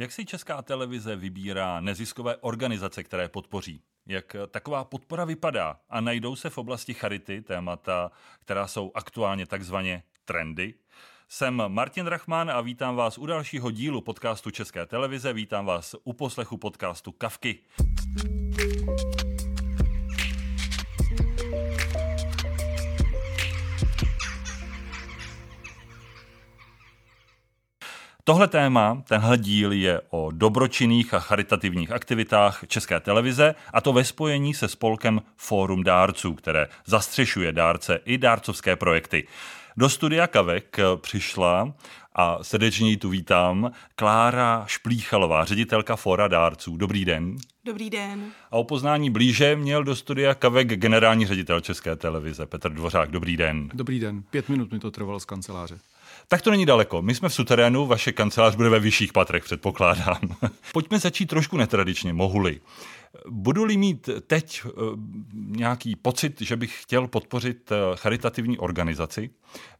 Jak 0.00 0.12
si 0.12 0.24
Česká 0.24 0.62
televize 0.62 1.16
vybírá 1.16 1.80
neziskové 1.80 2.36
organizace, 2.36 3.04
které 3.04 3.28
podpoří? 3.28 3.82
Jak 4.06 4.36
taková 4.50 4.84
podpora 4.84 5.24
vypadá? 5.24 5.76
A 5.90 6.00
najdou 6.00 6.36
se 6.36 6.50
v 6.50 6.58
oblasti 6.58 6.94
charity 6.94 7.42
témata, 7.42 8.10
která 8.40 8.66
jsou 8.66 8.92
aktuálně 8.94 9.46
takzvaně 9.46 10.02
trendy? 10.24 10.74
Jsem 11.28 11.62
Martin 11.68 12.06
Rachman 12.06 12.50
a 12.50 12.60
vítám 12.60 12.96
vás 12.96 13.18
u 13.18 13.26
dalšího 13.26 13.70
dílu 13.70 14.00
podcastu 14.00 14.50
České 14.50 14.86
televize. 14.86 15.32
Vítám 15.32 15.66
vás 15.66 15.96
u 16.04 16.12
poslechu 16.12 16.56
podcastu 16.56 17.12
Kavky. 17.12 17.58
Tohle 28.24 28.48
téma, 28.48 29.02
tenhle 29.08 29.38
díl 29.38 29.72
je 29.72 30.00
o 30.10 30.30
dobročinných 30.30 31.14
a 31.14 31.20
charitativních 31.20 31.90
aktivitách 31.90 32.64
České 32.66 33.00
televize 33.00 33.54
a 33.72 33.80
to 33.80 33.92
ve 33.92 34.04
spojení 34.04 34.54
se 34.54 34.68
spolkem 34.68 35.22
Fórum 35.36 35.84
dárců, 35.84 36.34
které 36.34 36.68
zastřešuje 36.86 37.52
dárce 37.52 38.00
i 38.04 38.18
dárcovské 38.18 38.76
projekty. 38.76 39.26
Do 39.76 39.88
studia 39.88 40.26
Kavek 40.26 40.76
přišla 40.96 41.72
a 42.14 42.38
srdečně 42.42 42.90
ji 42.90 42.96
tu 42.96 43.08
vítám 43.08 43.70
Klára 43.94 44.64
Šplíchalová, 44.66 45.44
ředitelka 45.44 45.96
Fóra 45.96 46.28
dárců. 46.28 46.76
Dobrý 46.76 47.04
den. 47.04 47.36
Dobrý 47.64 47.90
den. 47.90 48.30
A 48.50 48.56
o 48.56 48.64
poznání 48.64 49.10
blíže 49.10 49.56
měl 49.56 49.84
do 49.84 49.96
studia 49.96 50.34
Kavek 50.34 50.68
generální 50.68 51.26
ředitel 51.26 51.60
České 51.60 51.96
televize 51.96 52.46
Petr 52.46 52.72
Dvořák. 52.72 53.10
Dobrý 53.10 53.36
den. 53.36 53.70
Dobrý 53.74 54.00
den. 54.00 54.22
Pět 54.30 54.48
minut 54.48 54.72
mi 54.72 54.78
to 54.78 54.90
trvalo 54.90 55.20
z 55.20 55.24
kanceláře. 55.24 55.78
Tak 56.32 56.42
to 56.42 56.50
není 56.50 56.66
daleko. 56.66 57.02
My 57.02 57.14
jsme 57.14 57.28
v 57.28 57.34
suterénu, 57.34 57.86
vaše 57.86 58.12
kancelář 58.12 58.56
bude 58.56 58.68
ve 58.68 58.80
vyšších 58.80 59.12
patrech, 59.12 59.44
předpokládám. 59.44 60.20
Pojďme 60.72 60.98
začít 60.98 61.26
trošku 61.26 61.56
netradičně, 61.56 62.12
mohli. 62.12 62.60
Budu-li 63.28 63.76
mít 63.76 64.08
teď 64.26 64.62
eh, 64.66 64.70
nějaký 65.34 65.96
pocit, 65.96 66.40
že 66.40 66.56
bych 66.56 66.82
chtěl 66.82 67.08
podpořit 67.08 67.72
eh, 67.72 67.76
charitativní 67.94 68.58
organizaci, 68.58 69.30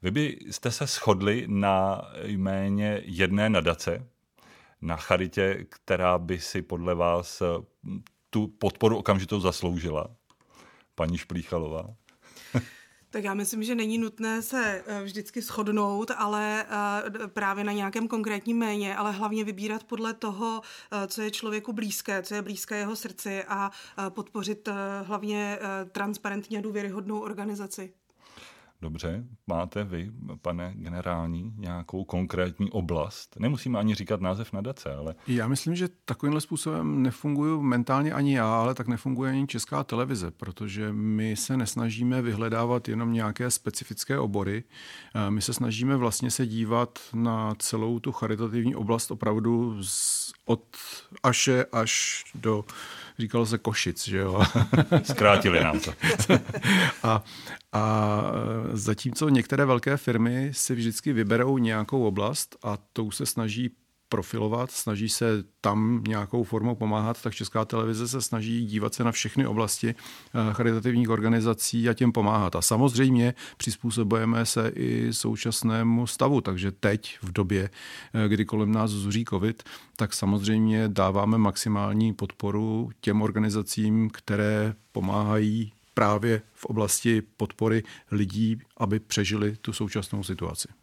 vy 0.02 0.10
byste 0.10 0.70
se 0.70 0.86
shodli 0.86 1.44
na 1.48 2.02
jméně 2.24 3.00
jedné 3.04 3.50
nadace, 3.50 4.06
na 4.82 4.96
charitě, 4.96 5.66
která 5.68 6.18
by 6.18 6.38
si 6.38 6.62
podle 6.62 6.94
vás 6.94 7.42
eh, 7.42 7.46
tu 8.30 8.46
podporu 8.46 8.96
okamžitou 8.96 9.40
zasloužila? 9.40 10.06
Paní 10.94 11.18
Šplíchalová. 11.18 11.86
Tak 13.10 13.24
já 13.24 13.34
myslím, 13.34 13.62
že 13.62 13.74
není 13.74 13.98
nutné 13.98 14.42
se 14.42 14.84
eh, 14.86 15.02
vždycky 15.02 15.40
shodnout, 15.40 16.10
ale 16.16 16.64
eh, 16.64 17.28
právě 17.28 17.64
na 17.64 17.72
nějakém 17.72 18.08
konkrétním 18.08 18.58
méně, 18.58 18.96
ale 18.96 19.12
hlavně 19.12 19.44
vybírat 19.44 19.84
podle 19.84 20.14
toho, 20.14 20.62
eh, 20.92 21.06
co 21.06 21.22
je 21.22 21.30
člověku 21.30 21.72
blízké, 21.72 22.22
co 22.22 22.34
je 22.34 22.42
blízké 22.42 22.78
jeho 22.78 22.96
srdci 22.96 23.44
a 23.44 23.70
podpořit 24.08 24.68
hlavně 25.02 25.58
transparentně 25.92 26.58
a 26.58 26.60
důvěryhodnou 26.60 27.20
organizaci. 27.20 27.92
Dobře, 28.82 29.24
máte 29.46 29.84
vy, 29.84 30.10
pane 30.42 30.72
generální, 30.76 31.52
nějakou 31.56 32.04
konkrétní 32.04 32.70
oblast? 32.70 33.36
Nemusíme 33.38 33.78
ani 33.78 33.94
říkat 33.94 34.20
název 34.20 34.52
nadace, 34.52 34.94
ale... 34.94 35.14
Já 35.26 35.48
myslím, 35.48 35.74
že 35.74 35.88
takovýmhle 36.04 36.40
způsobem 36.40 37.02
nefunguju 37.02 37.62
mentálně 37.62 38.12
ani 38.12 38.36
já, 38.36 38.60
ale 38.60 38.74
tak 38.74 38.88
nefunguje 38.88 39.32
ani 39.32 39.46
česká 39.46 39.84
televize, 39.84 40.30
protože 40.30 40.92
my 40.92 41.36
se 41.36 41.56
nesnažíme 41.56 42.22
vyhledávat 42.22 42.88
jenom 42.88 43.12
nějaké 43.12 43.50
specifické 43.50 44.18
obory. 44.18 44.64
My 45.28 45.42
se 45.42 45.52
snažíme 45.54 45.96
vlastně 45.96 46.30
se 46.30 46.46
dívat 46.46 46.98
na 47.14 47.54
celou 47.58 47.98
tu 47.98 48.12
charitativní 48.12 48.74
oblast 48.74 49.10
opravdu 49.10 49.80
od 50.44 50.64
Aše 51.22 51.64
až 51.72 52.24
do 52.34 52.64
říkalo 53.20 53.46
se 53.46 53.58
Košic, 53.58 54.08
že 54.08 54.18
jo. 54.18 54.42
Zkrátili 55.02 55.64
nám 55.64 55.80
to. 55.80 55.92
a, 57.02 57.24
a 57.72 58.22
zatímco 58.72 59.28
některé 59.28 59.64
velké 59.64 59.96
firmy 59.96 60.50
si 60.52 60.74
vždycky 60.74 61.12
vyberou 61.12 61.58
nějakou 61.58 62.06
oblast 62.06 62.56
a 62.62 62.78
tou 62.92 63.10
se 63.10 63.26
snaží 63.26 63.70
profilovat, 64.10 64.70
snaží 64.70 65.08
se 65.08 65.44
tam 65.60 66.02
nějakou 66.08 66.44
formou 66.44 66.74
pomáhat, 66.74 67.22
tak 67.22 67.34
Česká 67.34 67.64
televize 67.64 68.08
se 68.08 68.22
snaží 68.22 68.66
dívat 68.66 68.94
se 68.94 69.04
na 69.04 69.12
všechny 69.12 69.46
oblasti 69.46 69.94
eh, 69.94 70.54
charitativních 70.54 71.08
organizací 71.08 71.88
a 71.88 71.94
těm 71.94 72.12
pomáhat. 72.12 72.56
A 72.56 72.62
samozřejmě 72.62 73.34
přizpůsobujeme 73.56 74.46
se 74.46 74.72
i 74.74 75.08
současnému 75.10 76.06
stavu, 76.06 76.40
takže 76.40 76.72
teď 76.72 77.18
v 77.22 77.32
době, 77.32 77.70
eh, 78.14 78.28
kdy 78.28 78.44
kolem 78.44 78.72
nás 78.72 78.90
zuří 78.90 79.24
covid, 79.24 79.62
tak 79.96 80.14
samozřejmě 80.14 80.88
dáváme 80.88 81.38
maximální 81.38 82.12
podporu 82.12 82.90
těm 83.00 83.22
organizacím, 83.22 84.10
které 84.10 84.74
pomáhají 84.92 85.72
právě 85.94 86.42
v 86.54 86.66
oblasti 86.66 87.22
podpory 87.36 87.82
lidí, 88.10 88.58
aby 88.76 89.00
přežili 89.00 89.56
tu 89.56 89.72
současnou 89.72 90.22
situaci 90.22 90.79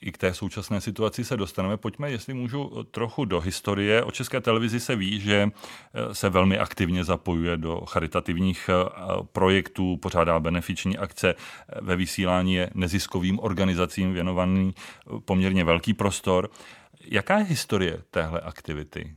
i 0.00 0.12
k 0.12 0.18
té 0.18 0.34
současné 0.34 0.80
situaci 0.80 1.24
se 1.24 1.36
dostaneme. 1.36 1.76
Pojďme, 1.76 2.10
jestli 2.10 2.34
můžu, 2.34 2.84
trochu 2.90 3.24
do 3.24 3.40
historie. 3.40 4.04
O 4.04 4.10
České 4.10 4.40
televizi 4.40 4.80
se 4.80 4.96
ví, 4.96 5.20
že 5.20 5.50
eh, 5.50 6.14
se 6.14 6.28
velmi 6.28 6.58
aktivně 6.58 7.04
zapojuje 7.04 7.56
do 7.56 7.80
charitativních 7.86 8.70
eh, 8.72 8.90
projektů, 9.32 9.96
pořádá 9.96 10.40
benefiční 10.40 10.98
akce. 10.98 11.34
Ve 11.80 11.96
vysílání 11.96 12.54
je 12.54 12.70
neziskovým 12.74 13.40
organizacím 13.40 14.12
věnovaný 14.12 14.74
eh, 14.74 15.20
poměrně 15.24 15.64
velký 15.64 15.94
prostor. 15.94 16.50
Jaká 17.04 17.38
je 17.38 17.44
historie 17.44 18.02
téhle 18.10 18.40
aktivity? 18.40 19.16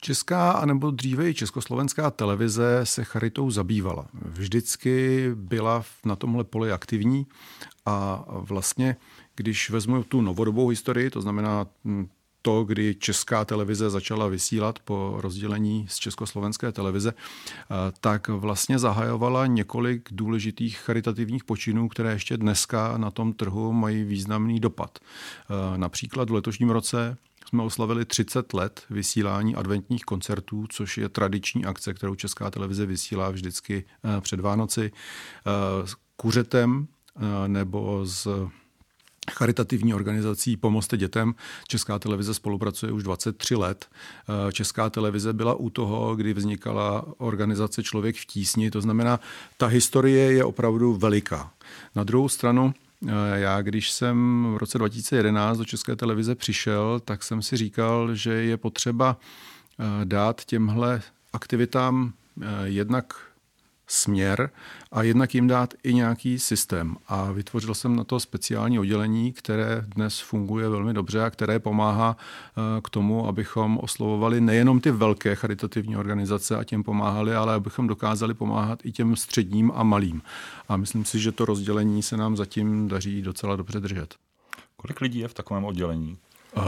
Česká, 0.00 0.52
anebo 0.52 0.90
dříve 0.90 1.28
i 1.28 1.34
československá 1.34 2.10
televize 2.10 2.80
se 2.84 3.04
charitou 3.04 3.50
zabývala. 3.50 4.06
Vždycky 4.12 5.28
byla 5.34 5.84
na 6.04 6.16
tomhle 6.16 6.44
poli 6.44 6.72
aktivní 6.72 7.26
a 7.86 8.24
vlastně 8.28 8.96
když 9.38 9.70
vezmu 9.70 10.04
tu 10.04 10.20
novodobou 10.20 10.68
historii, 10.68 11.10
to 11.10 11.20
znamená 11.20 11.66
hm, 11.84 12.08
to, 12.42 12.64
kdy 12.64 12.94
česká 12.94 13.44
televize 13.44 13.90
začala 13.90 14.28
vysílat 14.28 14.78
po 14.78 15.18
rozdělení 15.20 15.86
z 15.88 15.96
československé 15.96 16.72
televize, 16.72 17.12
eh, 17.12 17.74
tak 18.00 18.28
vlastně 18.28 18.78
zahajovala 18.78 19.46
několik 19.46 20.08
důležitých 20.12 20.78
charitativních 20.78 21.44
počinů, 21.44 21.88
které 21.88 22.12
ještě 22.12 22.36
dneska 22.36 22.98
na 22.98 23.10
tom 23.10 23.32
trhu 23.32 23.72
mají 23.72 24.04
významný 24.04 24.60
dopad. 24.60 24.98
Eh, 24.98 25.78
například 25.78 26.30
v 26.30 26.32
letošním 26.32 26.70
roce 26.70 27.16
jsme 27.48 27.62
oslavili 27.62 28.04
30 28.04 28.52
let 28.52 28.84
vysílání 28.90 29.54
adventních 29.54 30.04
koncertů, 30.04 30.66
což 30.68 30.98
je 30.98 31.08
tradiční 31.08 31.64
akce, 31.64 31.94
kterou 31.94 32.14
Česká 32.14 32.50
televize 32.50 32.86
vysílá 32.86 33.30
vždycky 33.30 33.84
eh, 34.04 34.20
před 34.20 34.40
Vánoci. 34.40 34.92
S 35.84 35.96
kuřetem 36.16 36.88
nebo 37.46 38.06
s 38.06 38.48
charitativní 39.30 39.94
organizací 39.94 40.56
Pomozte 40.56 40.96
dětem. 40.96 41.34
Česká 41.68 41.98
televize 41.98 42.34
spolupracuje 42.34 42.92
už 42.92 43.02
23 43.02 43.54
let. 43.54 43.86
Eh, 43.88 44.52
Česká 44.52 44.90
televize 44.90 45.32
byla 45.32 45.54
u 45.54 45.70
toho, 45.70 46.16
kdy 46.16 46.34
vznikala 46.34 47.04
organizace 47.18 47.82
Člověk 47.82 48.16
v 48.16 48.26
tísni, 48.26 48.70
to 48.70 48.80
znamená, 48.80 49.20
ta 49.56 49.66
historie 49.66 50.32
je 50.32 50.44
opravdu 50.44 50.94
veliká. 50.94 51.50
Na 51.94 52.04
druhou 52.04 52.28
stranu, 52.28 52.74
eh, 53.06 53.10
já, 53.34 53.62
když 53.62 53.90
jsem 53.90 54.46
v 54.54 54.56
roce 54.56 54.78
2011 54.78 55.58
do 55.58 55.64
České 55.64 55.96
televize 55.96 56.34
přišel, 56.34 57.00
tak 57.04 57.22
jsem 57.22 57.42
si 57.42 57.56
říkal, 57.56 58.14
že 58.14 58.32
je 58.32 58.56
potřeba 58.56 59.16
eh, 59.80 60.04
dát 60.04 60.44
těmhle 60.44 61.02
aktivitám 61.32 62.12
jednak 62.64 63.27
směr 63.88 64.50
a 64.92 65.02
jednak 65.02 65.34
jim 65.34 65.46
dát 65.46 65.74
i 65.82 65.94
nějaký 65.94 66.38
systém. 66.38 66.96
A 67.08 67.32
vytvořil 67.32 67.74
jsem 67.74 67.96
na 67.96 68.04
to 68.04 68.20
speciální 68.20 68.78
oddělení, 68.78 69.32
které 69.32 69.84
dnes 69.86 70.20
funguje 70.20 70.68
velmi 70.68 70.94
dobře 70.94 71.24
a 71.24 71.30
které 71.30 71.58
pomáhá 71.58 72.16
eh, 72.16 72.80
k 72.80 72.90
tomu, 72.90 73.28
abychom 73.28 73.78
oslovovali 73.78 74.40
nejenom 74.40 74.80
ty 74.80 74.90
velké 74.90 75.34
charitativní 75.34 75.96
organizace 75.96 76.56
a 76.56 76.64
těm 76.64 76.82
pomáhali, 76.82 77.34
ale 77.34 77.54
abychom 77.54 77.86
dokázali 77.86 78.34
pomáhat 78.34 78.86
i 78.86 78.92
těm 78.92 79.16
středním 79.16 79.72
a 79.74 79.82
malým. 79.82 80.22
A 80.68 80.76
myslím 80.76 81.04
si, 81.04 81.18
že 81.18 81.32
to 81.32 81.44
rozdělení 81.44 82.02
se 82.02 82.16
nám 82.16 82.36
zatím 82.36 82.88
daří 82.88 83.22
docela 83.22 83.56
dobře 83.56 83.80
držet. 83.80 84.14
Kolik 84.76 85.00
lidí 85.00 85.18
je 85.18 85.28
v 85.28 85.34
takovém 85.34 85.64
oddělení? 85.64 86.18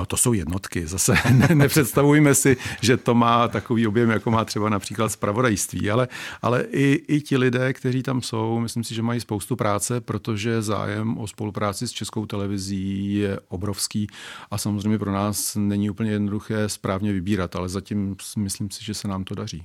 To 0.07 0.17
jsou 0.17 0.33
jednotky. 0.33 0.87
Zase 0.87 1.15
ne, 1.31 1.49
nepředstavujme 1.55 2.35
si, 2.35 2.57
že 2.81 2.97
to 2.97 3.15
má 3.15 3.49
takový 3.49 3.87
objem, 3.87 4.11
jako 4.11 4.31
má 4.31 4.45
třeba 4.45 4.69
například 4.69 5.09
zpravodajství, 5.09 5.91
ale, 5.91 6.09
ale 6.43 6.63
i, 6.63 7.05
i 7.09 7.21
ti 7.21 7.37
lidé, 7.37 7.73
kteří 7.73 8.03
tam 8.03 8.23
jsou, 8.23 8.59
myslím 8.61 8.85
si, 8.85 8.95
že 8.95 9.03
mají 9.03 9.21
spoustu 9.21 9.57
práce, 9.57 10.01
protože 10.01 10.63
zájem 10.63 11.19
o 11.19 11.27
spolupráci 11.27 11.89
s 11.89 11.93
českou 11.93 12.27
televizí 12.27 13.15
je 13.15 13.41
obrovský 13.49 14.07
a 14.51 14.59
samozřejmě 14.59 14.99
pro 14.99 15.13
nás 15.13 15.57
není 15.57 15.91
úplně 15.91 16.11
jednoduché 16.11 16.69
správně 16.69 17.13
vybírat, 17.13 17.57
ale 17.57 17.69
zatím 17.69 18.17
myslím 18.37 18.71
si, 18.71 18.85
že 18.85 18.95
se 18.95 19.09
nám 19.09 19.25
to 19.25 19.35
daří. 19.35 19.65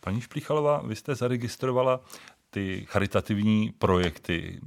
Paní 0.00 0.20
Šplíchalová, 0.20 0.82
vy 0.86 0.96
jste 0.96 1.14
zaregistrovala 1.14 2.00
ty 2.52 2.86
charitativní 2.88 3.72
projekty. 3.78 4.60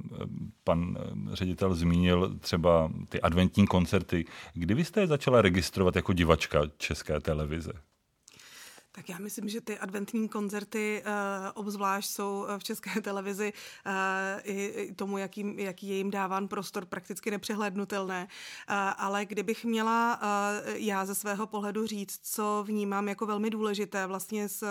Pan 0.64 0.98
ředitel 1.32 1.74
zmínil 1.74 2.38
třeba 2.38 2.92
ty 3.08 3.20
adventní 3.20 3.66
koncerty. 3.66 4.24
Kdy 4.54 4.74
vy 4.74 4.84
jste 4.84 5.00
je 5.00 5.06
začala 5.06 5.42
registrovat 5.42 5.96
jako 5.96 6.12
divačka 6.12 6.62
České 6.76 7.20
televize? 7.20 7.72
Tak 8.96 9.08
já 9.08 9.18
myslím, 9.18 9.48
že 9.48 9.60
ty 9.60 9.78
adventní 9.78 10.28
koncerty 10.28 11.02
uh, 11.06 11.12
obzvlášť 11.54 12.10
jsou 12.10 12.46
v 12.58 12.64
české 12.64 13.00
televizi 13.00 13.52
uh, 13.86 13.92
i 14.44 14.92
tomu, 14.96 15.18
jaký, 15.18 15.54
jaký 15.56 15.88
je 15.88 15.96
jim 15.96 16.10
dáván 16.10 16.48
prostor, 16.48 16.86
prakticky 16.86 17.30
nepřehlednutelné. 17.30 18.24
Uh, 18.24 18.74
ale 18.96 19.24
kdybych 19.24 19.64
měla 19.64 20.20
uh, 20.22 20.74
já 20.74 21.06
ze 21.06 21.14
svého 21.14 21.46
pohledu 21.46 21.86
říct, 21.86 22.20
co 22.22 22.64
vnímám 22.66 23.08
jako 23.08 23.26
velmi 23.26 23.50
důležité 23.50 24.06
vlastně 24.06 24.48
z 24.48 24.62
uh, 24.62 24.70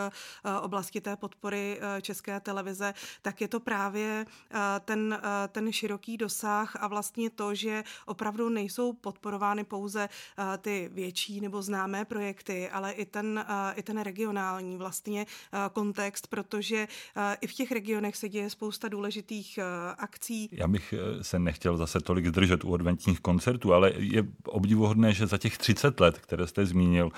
oblasti 0.62 1.01
té 1.01 1.16
podpory 1.16 1.80
uh, 1.80 2.01
české 2.01 2.39
televize, 2.39 2.94
tak 3.22 3.42
je 3.42 3.48
to 3.48 3.60
právě 3.60 4.25
uh, 4.54 4.60
ten, 4.86 5.19
uh, 5.24 5.30
ten 5.48 5.72
široký 5.72 6.18
dosah 6.18 6.75
a 6.75 6.88
vlastně 6.88 7.30
to, 7.30 7.56
že 7.56 7.83
opravdu 8.06 8.50
nejsou 8.50 8.94
podporovány 8.94 9.63
pouze 9.63 10.10
uh, 10.10 10.45
ty 10.57 10.89
větší 10.94 11.42
nebo 11.42 11.62
známé 11.62 12.06
projekty, 12.06 12.69
ale 12.69 12.92
i 12.92 13.06
ten, 13.06 13.45
uh, 13.50 13.80
i 13.80 13.83
ten 13.83 14.00
regionální 14.15 14.77
vlastně 14.77 15.25
eh, 15.25 15.57
kontext, 15.73 16.27
protože 16.27 16.88
eh, 17.15 17.38
i 17.41 17.47
v 17.47 17.53
těch 17.53 17.71
regionech 17.71 18.15
se 18.15 18.29
děje 18.29 18.50
spousta 18.50 18.88
důležitých 18.88 19.57
eh, 19.57 19.63
akcí. 19.97 20.50
Já 20.51 20.67
bych 20.67 20.94
se 21.21 21.39
nechtěl 21.39 21.77
zase 21.77 22.00
tolik 22.00 22.27
zdržet 22.27 22.63
u 22.63 22.73
adventních 22.73 23.19
koncertů, 23.19 23.73
ale 23.73 23.91
je 23.95 24.23
obdivuhodné, 24.47 25.13
že 25.13 25.27
za 25.27 25.38
těch 25.38 25.57
30 25.57 26.00
let, 26.00 26.19
které 26.19 26.47
jste 26.47 26.65
zmínil, 26.65 27.09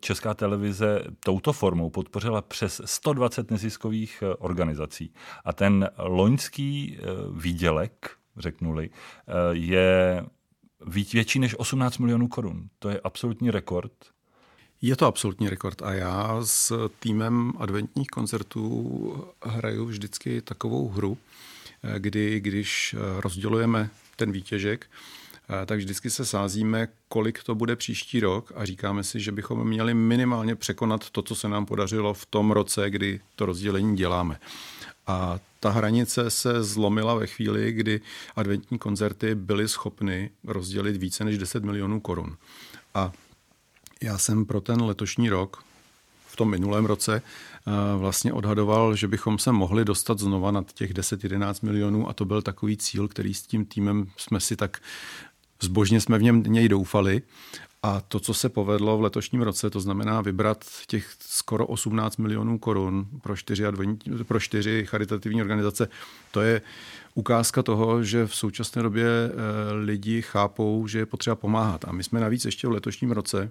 Česká 0.00 0.34
televize 0.34 1.04
touto 1.24 1.52
formou 1.52 1.90
podpořila 1.90 2.42
přes 2.42 2.80
120 2.84 3.50
neziskových 3.50 4.22
organizací. 4.38 5.12
A 5.44 5.52
ten 5.52 5.90
loňský 5.98 6.98
výdělek, 7.32 8.10
řeknuli, 8.36 8.90
je 9.52 10.24
větší 11.12 11.38
než 11.38 11.58
18 11.58 11.98
milionů 11.98 12.28
korun. 12.28 12.68
To 12.78 12.88
je 12.88 13.00
absolutní 13.04 13.50
rekord. 13.50 13.92
Je 14.82 14.96
to 14.96 15.06
absolutní 15.06 15.48
rekord 15.48 15.82
a 15.82 15.92
já 15.92 16.40
s 16.44 16.88
týmem 17.00 17.52
adventních 17.58 18.08
koncertů 18.08 19.24
hraju 19.44 19.84
vždycky 19.84 20.42
takovou 20.42 20.88
hru, 20.88 21.18
kdy 21.98 22.40
když 22.40 22.96
rozdělujeme 23.18 23.90
ten 24.16 24.32
výtěžek, 24.32 24.86
tak 25.66 25.78
vždycky 25.78 26.10
se 26.10 26.26
sázíme, 26.26 26.88
kolik 27.08 27.42
to 27.42 27.54
bude 27.54 27.76
příští 27.76 28.20
rok 28.20 28.52
a 28.54 28.64
říkáme 28.64 29.04
si, 29.04 29.20
že 29.20 29.32
bychom 29.32 29.68
měli 29.68 29.94
minimálně 29.94 30.56
překonat 30.56 31.10
to, 31.10 31.22
co 31.22 31.34
se 31.34 31.48
nám 31.48 31.66
podařilo 31.66 32.14
v 32.14 32.26
tom 32.26 32.50
roce, 32.50 32.90
kdy 32.90 33.20
to 33.36 33.46
rozdělení 33.46 33.96
děláme. 33.96 34.40
A 35.06 35.38
ta 35.60 35.70
hranice 35.70 36.30
se 36.30 36.62
zlomila 36.62 37.14
ve 37.14 37.26
chvíli, 37.26 37.72
kdy 37.72 38.00
adventní 38.36 38.78
koncerty 38.78 39.34
byly 39.34 39.68
schopny 39.68 40.30
rozdělit 40.44 40.96
více 40.96 41.24
než 41.24 41.38
10 41.38 41.64
milionů 41.64 42.00
korun. 42.00 42.36
A 42.94 43.12
já 44.02 44.18
jsem 44.18 44.44
pro 44.46 44.60
ten 44.60 44.82
letošní 44.82 45.28
rok, 45.28 45.62
v 46.26 46.36
tom 46.36 46.50
minulém 46.50 46.84
roce, 46.84 47.22
eh, 47.22 47.70
vlastně 47.98 48.32
odhadoval, 48.32 48.96
že 48.96 49.08
bychom 49.08 49.38
se 49.38 49.52
mohli 49.52 49.84
dostat 49.84 50.18
znova 50.18 50.50
nad 50.50 50.72
těch 50.72 50.94
10-11 50.94 51.62
milionů 51.62 52.08
a 52.08 52.12
to 52.12 52.24
byl 52.24 52.42
takový 52.42 52.76
cíl, 52.76 53.08
který 53.08 53.34
s 53.34 53.42
tím 53.42 53.64
týmem 53.64 54.06
jsme 54.16 54.40
si 54.40 54.56
tak 54.56 54.78
zbožně 55.62 56.00
jsme 56.00 56.18
v 56.18 56.22
něm 56.22 56.42
něj 56.42 56.68
doufali. 56.68 57.22
A 57.82 58.00
to, 58.00 58.20
co 58.20 58.34
se 58.34 58.48
povedlo 58.48 58.98
v 58.98 59.02
letošním 59.02 59.42
roce, 59.42 59.70
to 59.70 59.80
znamená 59.80 60.20
vybrat 60.20 60.64
těch 60.86 61.14
skoro 61.20 61.66
18 61.66 62.16
milionů 62.16 62.58
korun 62.58 63.06
pro 63.22 63.36
čtyři, 63.36 63.64
pro 64.24 64.40
čtyři 64.40 64.86
charitativní 64.86 65.40
organizace, 65.40 65.88
to 66.30 66.40
je 66.40 66.62
ukázka 67.14 67.62
toho, 67.62 68.04
že 68.04 68.26
v 68.26 68.34
současné 68.34 68.82
době 68.82 69.06
eh, 69.06 69.32
lidi 69.72 70.22
chápou, 70.22 70.86
že 70.86 70.98
je 70.98 71.06
potřeba 71.06 71.36
pomáhat. 71.36 71.84
A 71.84 71.92
my 71.92 72.04
jsme 72.04 72.20
navíc 72.20 72.44
ještě 72.44 72.68
v 72.68 72.70
letošním 72.70 73.10
roce 73.10 73.50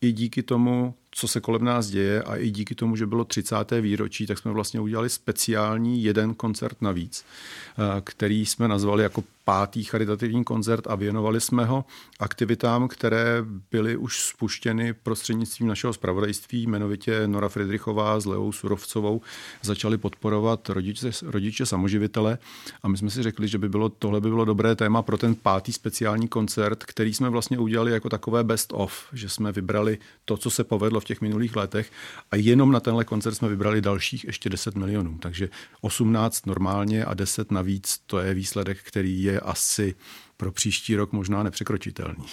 i 0.00 0.12
díky 0.12 0.42
tomu, 0.42 0.94
co 1.10 1.28
se 1.28 1.40
kolem 1.40 1.64
nás 1.64 1.86
děje 1.86 2.22
a 2.22 2.36
i 2.36 2.50
díky 2.50 2.74
tomu, 2.74 2.96
že 2.96 3.06
bylo 3.06 3.24
30. 3.24 3.70
výročí, 3.80 4.26
tak 4.26 4.38
jsme 4.38 4.52
vlastně 4.52 4.80
udělali 4.80 5.10
speciální 5.10 6.04
jeden 6.04 6.34
koncert 6.34 6.82
navíc, 6.82 7.24
eh, 7.24 8.00
který 8.00 8.46
jsme 8.46 8.68
nazvali 8.68 9.02
jako 9.02 9.24
pátý 9.44 9.84
charitativní 9.84 10.44
koncert 10.44 10.86
a 10.86 10.94
věnovali 10.94 11.40
jsme 11.40 11.64
ho 11.64 11.84
aktivitám, 12.20 12.88
které 12.88 13.44
byly 13.70 13.96
už 13.96 14.22
spuštěny 14.22 14.92
prostřednictvím 14.92 15.68
našeho 15.68 15.92
zpravodajství, 15.92 16.62
jmenovitě 16.62 17.26
Nora 17.26 17.48
Friedrichová 17.48 18.20
s 18.20 18.26
Leou 18.26 18.52
Surovcovou 18.52 19.20
začali 19.62 19.98
podporovat 19.98 20.68
rodiče, 20.68 21.10
rodiče 21.22 21.66
samoživitele 21.66 22.38
a 22.82 22.88
my 22.88 22.96
jsme 22.96 23.10
si 23.10 23.22
řekli, 23.22 23.48
že 23.48 23.58
by 23.58 23.68
bylo, 23.68 23.88
tohle 23.88 24.20
by 24.20 24.28
bylo 24.28 24.44
dobré 24.44 24.76
téma 24.76 25.02
pro 25.02 25.18
ten 25.18 25.34
pátý 25.34 25.72
speciální 25.72 26.28
koncert, 26.28 26.84
který 26.84 27.14
jsme 27.14 27.28
vlastně 27.28 27.58
udělali 27.58 27.92
jako 27.92 28.08
takové 28.08 28.44
best 28.44 28.72
of, 28.72 29.06
že 29.12 29.28
jsme 29.28 29.52
vybrali 29.52 29.98
to, 30.24 30.36
co 30.36 30.50
se 30.50 30.64
povedlo 30.64 30.99
v 31.00 31.04
těch 31.04 31.20
minulých 31.20 31.56
letech 31.56 31.90
a 32.30 32.36
jenom 32.36 32.72
na 32.72 32.80
tenhle 32.80 33.04
koncert 33.04 33.34
jsme 33.34 33.48
vybrali 33.48 33.80
dalších 33.80 34.24
ještě 34.24 34.48
10 34.48 34.74
milionů. 34.74 35.18
Takže 35.18 35.48
18 35.80 36.46
normálně 36.46 37.04
a 37.04 37.14
10 37.14 37.50
navíc, 37.50 38.02
to 38.06 38.18
je 38.18 38.34
výsledek, 38.34 38.78
který 38.82 39.22
je 39.22 39.40
asi 39.40 39.94
pro 40.36 40.52
příští 40.52 40.96
rok 40.96 41.12
možná 41.12 41.42
nepřekročitelný. 41.42 42.24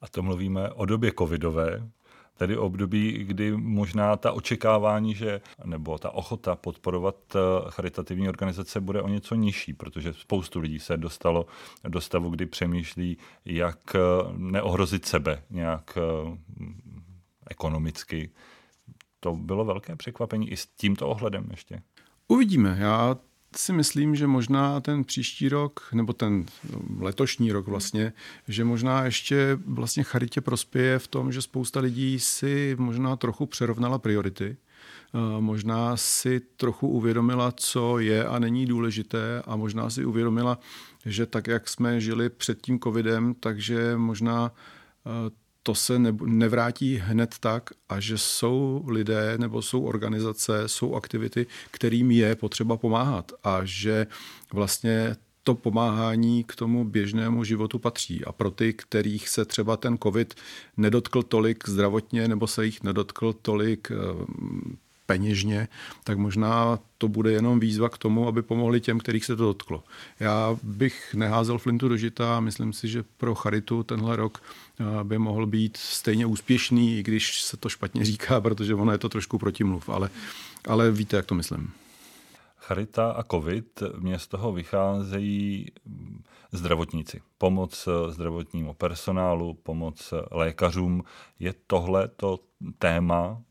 A 0.00 0.08
to 0.08 0.22
mluvíme 0.22 0.70
o 0.70 0.86
době 0.86 1.12
covidové, 1.18 1.88
tedy 2.36 2.56
období, 2.56 3.12
kdy 3.12 3.56
možná 3.56 4.16
ta 4.16 4.32
očekávání, 4.32 5.14
že 5.14 5.40
nebo 5.64 5.98
ta 5.98 6.10
ochota 6.10 6.56
podporovat 6.56 7.14
eh, 7.34 7.38
charitativní 7.68 8.28
organizace 8.28 8.80
bude 8.80 9.02
o 9.02 9.08
něco 9.08 9.34
nižší, 9.34 9.72
protože 9.72 10.12
spoustu 10.12 10.60
lidí 10.60 10.78
se 10.78 10.96
dostalo 10.96 11.46
do 11.88 12.00
stavu, 12.00 12.30
kdy 12.30 12.46
přemýšlí, 12.46 13.18
jak 13.44 13.78
eh, 13.94 13.98
neohrozit 14.36 15.06
sebe 15.06 15.42
nějak 15.50 15.98
eh, 15.98 16.36
ekonomicky. 17.50 18.30
To 19.20 19.34
bylo 19.34 19.64
velké 19.64 19.96
překvapení 19.96 20.50
i 20.50 20.56
s 20.56 20.66
tímto 20.66 21.08
ohledem 21.08 21.46
ještě. 21.50 21.82
Uvidíme. 22.28 22.76
Já 22.80 23.16
si 23.56 23.72
myslím, 23.72 24.16
že 24.16 24.26
možná 24.26 24.80
ten 24.80 25.04
příští 25.04 25.48
rok, 25.48 25.88
nebo 25.92 26.12
ten 26.12 26.46
letošní 26.98 27.52
rok 27.52 27.68
vlastně, 27.68 28.12
že 28.48 28.64
možná 28.64 29.04
ještě 29.04 29.58
vlastně 29.66 30.02
charitě 30.02 30.40
prospěje 30.40 30.98
v 30.98 31.08
tom, 31.08 31.32
že 31.32 31.42
spousta 31.42 31.80
lidí 31.80 32.20
si 32.20 32.76
možná 32.78 33.16
trochu 33.16 33.46
přerovnala 33.46 33.98
priority. 33.98 34.56
Možná 35.40 35.96
si 35.96 36.40
trochu 36.40 36.88
uvědomila, 36.88 37.52
co 37.52 37.98
je 37.98 38.24
a 38.24 38.38
není 38.38 38.66
důležité 38.66 39.42
a 39.46 39.56
možná 39.56 39.90
si 39.90 40.04
uvědomila, 40.04 40.58
že 41.06 41.26
tak, 41.26 41.46
jak 41.46 41.68
jsme 41.68 42.00
žili 42.00 42.30
před 42.30 42.62
tím 42.62 42.80
covidem, 42.80 43.34
takže 43.34 43.96
možná 43.96 44.52
to 45.62 45.74
se 45.74 45.98
nevrátí 46.24 46.96
hned 46.96 47.34
tak 47.40 47.70
a 47.88 48.00
že 48.00 48.18
jsou 48.18 48.84
lidé 48.88 49.38
nebo 49.38 49.62
jsou 49.62 49.84
organizace, 49.84 50.68
jsou 50.68 50.94
aktivity, 50.94 51.46
kterým 51.70 52.10
je 52.10 52.36
potřeba 52.36 52.76
pomáhat 52.76 53.32
a 53.44 53.60
že 53.64 54.06
vlastně 54.52 55.16
to 55.42 55.54
pomáhání 55.54 56.44
k 56.44 56.56
tomu 56.56 56.84
běžnému 56.84 57.44
životu 57.44 57.78
patří. 57.78 58.24
A 58.24 58.32
pro 58.32 58.50
ty, 58.50 58.72
kterých 58.72 59.28
se 59.28 59.44
třeba 59.44 59.76
ten 59.76 59.98
COVID 60.02 60.34
nedotkl 60.76 61.22
tolik 61.22 61.68
zdravotně 61.68 62.28
nebo 62.28 62.46
se 62.46 62.64
jich 62.64 62.82
nedotkl 62.82 63.32
tolik 63.32 63.88
eh, 63.90 63.96
peněžně, 65.12 65.68
tak 66.04 66.18
možná 66.18 66.78
to 66.98 67.08
bude 67.08 67.32
jenom 67.32 67.60
výzva 67.60 67.88
k 67.88 67.98
tomu, 67.98 68.28
aby 68.28 68.42
pomohli 68.42 68.80
těm, 68.80 68.98
kterých 68.98 69.24
se 69.24 69.36
to 69.36 69.44
dotklo. 69.44 69.84
Já 70.20 70.56
bych 70.62 71.14
neházel 71.14 71.58
flintu 71.58 71.88
do 71.88 71.96
žita 71.96 72.36
a 72.36 72.40
myslím 72.40 72.72
si, 72.72 72.88
že 72.88 73.04
pro 73.16 73.34
Charitu 73.34 73.82
tenhle 73.82 74.16
rok 74.16 74.40
eh, 74.40 75.04
by 75.04 75.18
mohl 75.18 75.46
být 75.46 75.76
stejně 75.76 76.26
úspěšný, 76.26 76.98
i 76.98 77.02
když 77.02 77.42
se 77.42 77.56
to 77.56 77.68
špatně 77.68 78.04
říká, 78.04 78.40
protože 78.40 78.74
ono 78.74 78.92
je 78.92 78.98
to 78.98 79.08
trošku 79.08 79.38
protimluv, 79.38 79.88
ale, 79.88 80.10
ale 80.68 80.90
víte, 80.90 81.16
jak 81.16 81.26
to 81.26 81.34
myslím. 81.34 81.70
Charita 82.56 83.10
a 83.10 83.22
COVID, 83.22 83.82
mě 83.98 84.18
z 84.18 84.26
toho 84.26 84.52
vycházejí 84.52 85.66
zdravotníci. 86.52 87.20
Pomoc 87.38 87.88
zdravotnímu 88.08 88.74
personálu, 88.74 89.54
pomoc 89.54 90.14
lékařům. 90.30 91.04
Je 91.38 91.54
tohle 91.66 92.08
to 92.08 92.38
téma, 92.78 93.42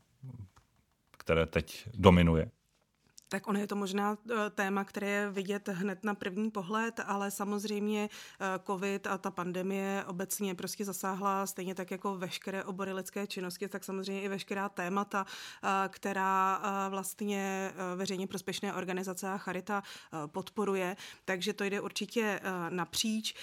které 1.22 1.46
teď 1.46 1.88
dominuje? 1.94 2.50
Tak 3.32 3.48
ono 3.48 3.58
je 3.58 3.66
to 3.66 3.76
možná 3.76 4.18
eh, 4.30 4.50
téma, 4.50 4.84
které 4.84 5.08
je 5.08 5.30
vidět 5.30 5.68
hned 5.68 6.04
na 6.04 6.14
první 6.14 6.50
pohled, 6.50 7.00
ale 7.06 7.30
samozřejmě 7.30 8.08
eh, 8.12 8.60
covid 8.66 9.06
a 9.06 9.18
ta 9.18 9.30
pandemie 9.30 10.04
obecně 10.06 10.54
prostě 10.54 10.84
zasáhla 10.84 11.46
stejně 11.46 11.74
tak 11.74 11.90
jako 11.90 12.16
veškeré 12.16 12.64
obory 12.64 12.92
lidské 12.92 13.26
činnosti, 13.26 13.68
tak 13.68 13.84
samozřejmě 13.84 14.22
i 14.22 14.28
veškerá 14.28 14.68
témata, 14.68 15.26
eh, 15.26 15.88
která 15.88 16.60
vlastně 16.88 17.72
veřejně 17.96 18.26
prospěšné 18.26 18.74
organizace 18.74 19.28
a 19.28 19.38
Charita 19.38 19.82
podporuje, 20.26 20.96
takže 21.24 21.52
to 21.52 21.64
jde 21.64 21.80
určitě 21.80 22.40
napříč. 22.68 23.34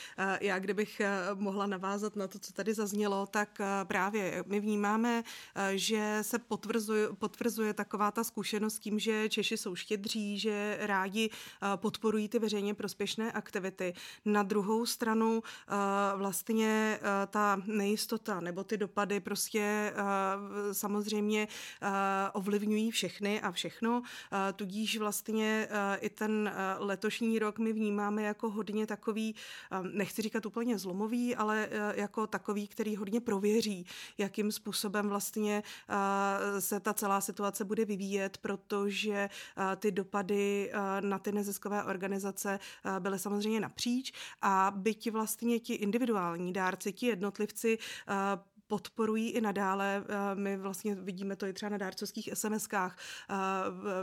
Já 0.41 0.59
kdybych 0.59 1.01
mohla 1.33 1.65
navázat 1.65 2.15
na 2.15 2.27
to, 2.27 2.39
co 2.39 2.53
tady 2.53 2.73
zaznělo, 2.73 3.27
tak 3.27 3.61
právě 3.83 4.43
my 4.47 4.59
vnímáme, 4.59 5.23
že 5.75 6.19
se 6.21 6.39
potvrzuje, 6.39 7.09
potvrzuje 7.13 7.73
taková 7.73 8.11
ta 8.11 8.23
zkušenost 8.23 8.79
tím, 8.79 8.99
že 8.99 9.29
Češi 9.29 9.57
jsou 9.57 9.75
štědří, 9.79 10.39
že 10.39 10.77
rádi 10.81 11.29
podporují 11.75 12.29
ty 12.29 12.39
veřejně 12.39 12.73
prospěšné 12.73 13.31
aktivity. 13.31 13.93
Na 14.25 14.43
druhou 14.43 14.85
stranu 14.85 15.43
vlastně 16.15 16.99
ta 17.27 17.61
nejistota 17.65 18.39
nebo 18.39 18.63
ty 18.63 18.77
dopady 18.77 19.19
prostě 19.19 19.93
samozřejmě 20.71 21.47
ovlivňují 22.33 22.91
všechny 22.91 23.41
a 23.41 23.51
všechno, 23.51 24.01
tudíž 24.55 24.97
vlastně 24.97 25.67
i 25.99 26.09
ten 26.09 26.53
letošní 26.77 27.39
rok 27.39 27.59
my 27.59 27.73
vnímáme 27.73 28.23
jako 28.23 28.49
hodně 28.49 28.87
takový, 28.87 29.35
nechci 29.93 30.21
říkat 30.21 30.45
úplně 30.45 30.77
zlomový, 30.77 31.35
ale 31.35 31.69
jako 31.95 32.27
takový, 32.27 32.67
který 32.67 32.95
hodně 32.95 33.21
prověří, 33.21 33.85
jakým 34.17 34.51
způsobem 34.51 35.09
vlastně 35.09 35.63
se 36.59 36.79
ta 36.79 36.93
celá 36.93 37.21
situace 37.21 37.65
bude 37.65 37.85
vyvíjet, 37.85 38.37
protože 38.37 39.29
ty 39.75 39.91
dopady 39.91 40.71
na 40.99 41.19
ty 41.19 41.31
neziskové 41.31 41.83
organizace 41.83 42.59
byly 42.99 43.19
samozřejmě 43.19 43.59
napříč 43.59 44.13
a 44.41 44.71
byť 44.75 45.11
vlastně 45.11 45.59
ti 45.59 45.73
individuální 45.73 46.53
dárci, 46.53 46.93
ti 46.93 47.05
jednotlivci 47.05 47.77
podporují 48.69 49.29
i 49.29 49.41
nadále. 49.41 50.03
Eh, 50.09 50.35
my 50.35 50.57
vlastně 50.57 50.95
vidíme 50.95 51.35
to 51.35 51.45
i 51.45 51.53
třeba 51.53 51.69
na 51.69 51.77
dárcovských 51.77 52.33
SMS-kách. 52.33 52.91
Eh, 53.29 53.35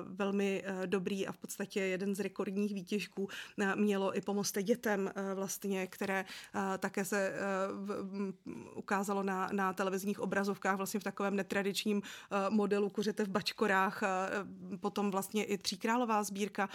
velmi 0.07 0.63
eh, 0.65 0.87
dobrý 0.87 1.27
a 1.27 1.33
v 1.33 1.37
podstatě 1.37 1.81
jeden 1.81 2.15
z 2.15 2.21
rekordních 2.21 2.75
výtěžků 2.75 3.29
mělo 3.75 4.17
i 4.17 4.21
Pomozte 4.21 4.63
dětem 4.63 5.11
vlastně, 5.35 5.87
které 5.87 6.25
také 6.79 7.05
se 7.05 7.33
ukázalo 8.75 9.23
na, 9.23 9.49
na 9.53 9.73
televizních 9.73 10.21
obrazovkách 10.21 10.77
vlastně 10.77 11.01
v 11.01 11.05
takovém 11.05 11.37
netradičním 11.37 12.03
modelu 12.49 12.91
kuřete 12.91 13.25
v 13.25 13.29
bačkorách. 13.29 14.03
Potom 14.81 15.11
vlastně 15.11 15.45
i 15.45 15.59
Tříkrálová 15.59 16.23
sbírka, 16.23 16.69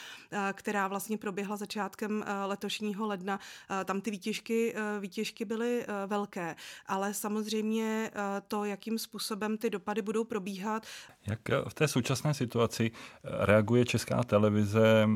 která 0.54 0.88
vlastně 0.88 1.18
proběhla 1.18 1.58
začátkem 1.58 2.26
letošního 2.46 3.08
ledna. 3.08 3.40
Tam 3.86 4.02
ty 4.02 4.12
výtěžky, 4.12 4.76
výtěžky 5.00 5.46
byly 5.46 5.86
velké, 6.08 6.56
ale 6.88 7.14
samozřejmě 7.14 7.81
vlastně 7.82 8.42
to, 8.48 8.66
jakým 8.66 9.00
způsobem 9.00 9.58
ty 9.58 9.70
dopady 9.70 10.02
budou 10.02 10.24
probíhat. 10.24 10.84
Jak 11.28 11.50
eh, 11.50 11.62
v 11.70 11.74
té 11.74 11.88
současné 11.88 12.34
situaci 12.34 12.92
eh, 12.92 13.46
reaguje 13.46 13.86
Česká 13.86 14.24
televize 14.24 15.08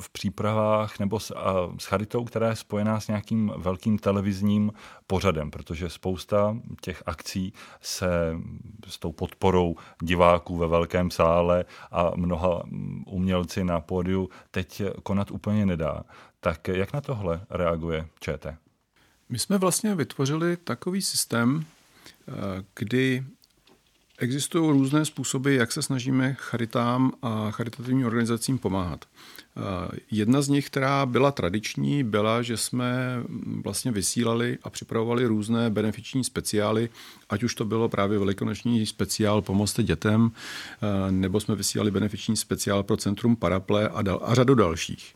v 0.00 0.10
přípravách 0.10 0.98
nebo 0.98 1.20
s, 1.20 1.34
s 1.78 1.84
charitou, 1.84 2.24
která 2.24 2.48
je 2.48 2.56
spojená 2.56 3.00
s 3.00 3.08
nějakým 3.08 3.52
velkým 3.56 3.98
televizním 3.98 4.72
pořadem, 5.06 5.50
protože 5.50 5.88
spousta 5.88 6.56
těch 6.80 7.02
akcí 7.06 7.52
se 7.80 8.36
s 8.86 8.98
tou 8.98 9.12
podporou 9.12 9.76
diváků 10.02 10.56
ve 10.56 10.66
velkém 10.66 11.10
sále 11.10 11.64
a 11.90 12.10
mnoha 12.16 12.62
umělci 13.06 13.64
na 13.64 13.80
pódiu 13.80 14.28
teď 14.50 14.82
konat 15.02 15.30
úplně 15.30 15.66
nedá. 15.66 16.02
Tak 16.40 16.68
jak 16.68 16.92
na 16.92 17.00
tohle 17.00 17.40
reaguje 17.50 18.08
ČT? 18.20 18.56
My 19.28 19.38
jsme 19.38 19.58
vlastně 19.58 19.94
vytvořili 19.94 20.56
takový 20.56 21.02
systém, 21.02 21.64
kdy 22.74 23.24
existují 24.18 24.70
různé 24.70 25.04
způsoby, 25.04 25.56
jak 25.56 25.72
se 25.72 25.82
snažíme 25.82 26.34
charitám 26.38 27.12
a 27.22 27.50
charitativním 27.50 28.06
organizacím 28.06 28.58
pomáhat. 28.58 29.04
Jedna 30.10 30.42
z 30.42 30.48
nich, 30.48 30.66
která 30.66 31.06
byla 31.06 31.32
tradiční, 31.32 32.04
byla, 32.04 32.42
že 32.42 32.56
jsme 32.56 33.22
vlastně 33.64 33.92
vysílali 33.92 34.58
a 34.62 34.70
připravovali 34.70 35.26
různé 35.26 35.70
benefiční 35.70 36.24
speciály, 36.24 36.88
ať 37.30 37.42
už 37.42 37.54
to 37.54 37.64
bylo 37.64 37.88
právě 37.88 38.18
velikonoční 38.18 38.86
speciál 38.86 39.42
Pomozte 39.42 39.82
dětem, 39.82 40.30
nebo 41.10 41.40
jsme 41.40 41.54
vysílali 41.54 41.90
benefiční 41.90 42.36
speciál 42.36 42.82
pro 42.82 42.96
Centrum 42.96 43.36
Paraple 43.36 43.88
a, 43.88 44.02
dal, 44.02 44.20
a 44.24 44.34
řadu 44.34 44.54
dalších. 44.54 45.14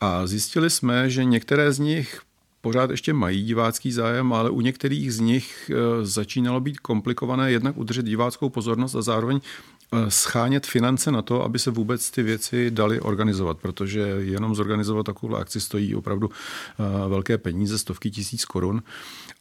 A 0.00 0.26
zjistili 0.26 0.70
jsme, 0.70 1.10
že 1.10 1.24
některé 1.24 1.72
z 1.72 1.78
nich 1.78 2.20
pořád 2.60 2.90
ještě 2.90 3.12
mají 3.12 3.42
divácký 3.42 3.92
zájem, 3.92 4.32
ale 4.32 4.50
u 4.50 4.60
některých 4.60 5.14
z 5.14 5.20
nich 5.20 5.70
eh, 5.70 6.04
začínalo 6.06 6.60
být 6.60 6.78
komplikované 6.78 7.52
jednak 7.52 7.76
udržet 7.76 8.06
diváckou 8.06 8.48
pozornost 8.48 8.94
a 8.94 9.02
zároveň 9.02 9.40
eh, 9.40 10.10
schánět 10.10 10.66
finance 10.66 11.12
na 11.12 11.22
to, 11.22 11.42
aby 11.42 11.58
se 11.58 11.70
vůbec 11.70 12.10
ty 12.10 12.22
věci 12.22 12.70
daly 12.70 13.00
organizovat, 13.00 13.58
protože 13.58 14.00
jenom 14.00 14.54
zorganizovat 14.54 15.06
takovou 15.06 15.36
akci 15.36 15.60
stojí 15.60 15.94
opravdu 15.94 16.30
eh, 16.30 17.08
velké 17.08 17.38
peníze, 17.38 17.78
stovky 17.78 18.10
tisíc 18.10 18.44
korun. 18.44 18.82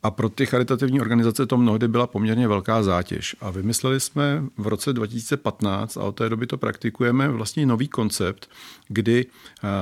A 0.03 0.11
pro 0.11 0.29
ty 0.29 0.45
charitativní 0.45 1.01
organizace 1.01 1.45
to 1.45 1.57
mnohdy 1.57 1.87
byla 1.87 2.07
poměrně 2.07 2.47
velká 2.47 2.83
zátěž. 2.83 3.35
A 3.41 3.51
vymysleli 3.51 3.99
jsme 3.99 4.43
v 4.57 4.67
roce 4.67 4.93
2015, 4.93 5.97
a 5.97 6.03
od 6.03 6.11
té 6.11 6.29
doby 6.29 6.47
to 6.47 6.57
praktikujeme, 6.57 7.29
vlastně 7.29 7.65
nový 7.65 7.87
koncept, 7.87 8.49
kdy 8.87 9.25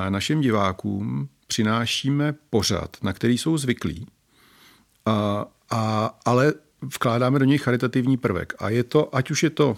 našim 0.10 0.42
divákům 0.42 1.30
přinášíme 1.48 2.36
pořad, 2.50 2.98
na 3.02 3.14
který 3.14 3.38
jsou 3.38 3.58
zvyklí, 3.58 4.08
a, 5.06 5.46
a, 5.70 6.16
ale 6.26 6.54
vkládáme 6.82 7.40
do 7.40 7.46
něj 7.46 7.58
charitativní 7.58 8.18
prvek. 8.18 8.54
A 8.60 8.70
je 8.70 8.84
to, 8.84 9.16
ať 9.16 9.32
už 9.32 9.44
je 9.44 9.50
to 9.50 9.78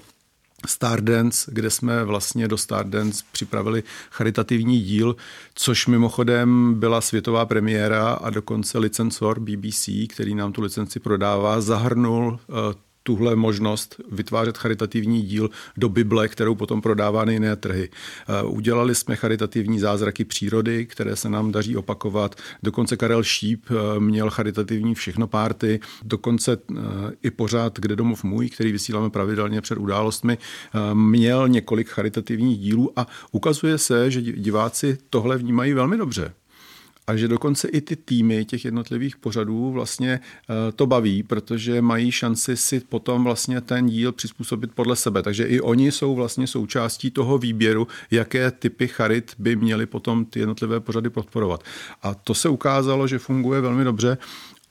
Stardance, 0.66 1.52
kde 1.54 1.70
jsme 1.70 2.04
vlastně 2.04 2.48
do 2.48 2.58
Stardance 2.58 3.24
připravili 3.32 3.84
charitativní 4.12 4.82
díl, 4.82 5.16
což 5.56 5.88
mimochodem 5.88 6.74
byla 6.74 7.02
světová 7.02 7.46
premiéra 7.46 8.14
a 8.14 8.30
dokonce 8.30 8.78
licencor 8.78 9.40
BBC, 9.40 9.90
který 10.10 10.36
nám 10.36 10.52
tu 10.52 10.62
licenci 10.62 11.00
prodává, 11.00 11.62
zahrnul 11.62 12.40
eh, 12.50 12.87
tuhle 13.08 13.36
možnost 13.36 14.02
vytvářet 14.12 14.58
charitativní 14.58 15.22
díl 15.22 15.50
do 15.78 15.90
Bible, 15.90 16.28
kterou 16.28 16.56
potom 16.56 16.82
prodává 16.82 17.26
na 17.26 17.32
jiné 17.32 17.56
trhy. 17.56 17.90
Eh, 17.90 18.44
udělali 18.44 18.96
jsme 18.96 19.16
charitativní 19.16 19.80
zázraky 19.80 20.26
přírody, 20.26 20.86
které 20.86 21.16
se 21.16 21.30
nám 21.30 21.52
daří 21.52 21.78
opakovat. 21.78 22.36
Dokonce 22.64 22.98
Karel 22.98 23.24
Šíp 23.24 23.66
eh, 23.70 24.00
měl 24.00 24.30
charitativní 24.30 24.96
všechno 24.96 25.28
párty, 25.28 25.80
dokonce 26.04 26.58
eh, 26.58 26.76
i 27.24 27.32
pořád 27.32 27.80
Kde 27.80 27.96
domov 27.96 28.24
můj, 28.24 28.50
který 28.50 28.72
vysíláme 28.72 29.10
pravidelně 29.10 29.62
před 29.62 29.78
událostmi, 29.78 30.38
měl 30.94 31.48
několik 31.48 31.90
charitativních 31.90 32.60
dílů 32.60 32.92
a 32.96 33.08
ukazuje 33.32 33.78
se, 33.78 34.12
že 34.12 34.22
diváci 34.22 34.98
tohle 35.10 35.38
vnímají 35.38 35.74
velmi 35.74 35.98
dobře 35.98 36.34
a 37.08 37.16
že 37.16 37.28
dokonce 37.28 37.68
i 37.68 37.82
ty 37.82 37.96
týmy 37.96 38.46
těch 38.46 38.66
jednotlivých 38.66 39.18
pořadů 39.18 39.72
vlastně 39.72 40.20
eh, 40.20 40.72
to 40.72 40.88
baví, 40.88 41.24
protože 41.24 41.82
mají 41.82 42.12
šanci 42.12 42.58
si 42.58 42.80
potom 42.80 43.24
vlastně 43.24 43.62
ten 43.62 43.88
díl 43.88 44.12
přizpůsobit 44.12 44.72
podle 44.76 44.96
sebe. 44.96 45.24
Takže 45.24 45.44
i 45.44 45.62
oni 45.62 45.92
jsou 45.92 46.16
vlastně 46.16 46.48
součástí 46.48 47.12
toho 47.12 47.38
výběru, 47.38 47.88
jaké 48.12 48.52
typy 48.52 48.88
charit 48.88 49.36
by 49.40 49.56
měly 49.56 49.86
potom 49.86 50.26
ty 50.26 50.40
jednotlivé 50.40 50.80
pořady 50.80 51.10
podporovat. 51.10 51.64
A 52.04 52.14
to 52.14 52.34
se 52.34 52.50
ukázalo, 52.50 53.08
že 53.08 53.20
funguje 53.20 53.62
velmi 53.62 53.84
dobře 53.84 54.18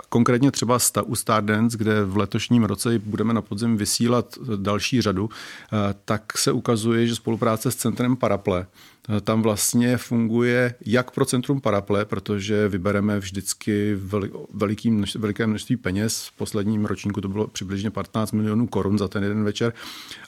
Konkrétně 0.09 0.51
třeba 0.51 0.79
u 1.05 1.15
Stardance, 1.15 1.79
kde 1.79 2.05
v 2.05 2.17
letošním 2.17 2.65
roce 2.65 2.99
budeme 2.99 3.35
na 3.35 3.43
podzim 3.43 3.77
vysílat 3.77 4.39
další 4.57 5.03
řadu, 5.03 5.31
eh, 5.31 5.95
tak 6.05 6.39
se 6.39 6.53
ukazuje, 6.53 7.07
že 7.07 7.15
spolupráce 7.15 7.71
s 7.71 7.77
Centrem 7.77 8.17
Paraple 8.17 8.67
eh, 9.09 9.21
tam 9.21 9.43
vlastně 9.43 9.97
funguje 9.97 10.75
jak 10.87 11.11
pro 11.11 11.25
Centrum 11.25 11.61
Paraple, 11.61 12.05
protože 12.05 12.69
vybereme 12.69 13.19
vždycky 13.19 13.99
veliký, 14.55 15.03
veliké 15.19 15.47
množství 15.47 15.77
peněz. 15.77 16.27
V 16.27 16.37
posledním 16.37 16.85
ročníku 16.85 17.21
to 17.21 17.29
bylo 17.29 17.47
přibližně 17.47 17.91
15 17.91 18.33
milionů 18.33 18.67
korun 18.67 18.99
za 18.99 19.09
ten 19.09 19.23
jeden 19.23 19.45
večer, 19.45 19.73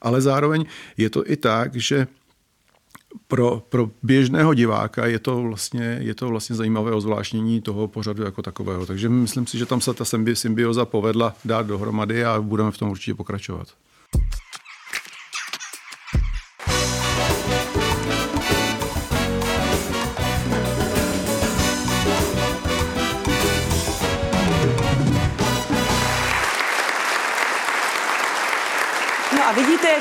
ale 0.03 0.21
zároveň 0.21 0.65
je 0.97 1.11
to 1.11 1.31
i 1.31 1.37
tak, 1.37 1.77
že 1.77 2.07
pro, 3.29 3.63
pro 3.69 3.91
běžného 4.03 4.55
diváka 4.55 5.07
je 5.07 5.19
to, 5.19 5.43
vlastně, 5.43 5.99
je 6.01 6.15
to 6.15 6.29
vlastně 6.29 6.57
zajímavé 6.57 6.93
ozvláštění 6.93 7.61
toho 7.61 7.89
pořadu 7.89 8.23
jako 8.23 8.43
takového. 8.43 8.87
Takže 8.87 9.09
myslím 9.09 9.47
si, 9.47 9.59
že 9.59 9.67
tam 9.67 9.81
se 9.81 9.95
ta 9.95 10.05
symbioza 10.35 10.85
povedla 10.85 11.35
dát 11.45 11.67
dohromady 11.67 12.25
a 12.25 12.41
budeme 12.41 12.71
v 12.71 12.79
tom 12.79 12.91
určitě 12.91 13.15
pokračovat. 13.15 13.69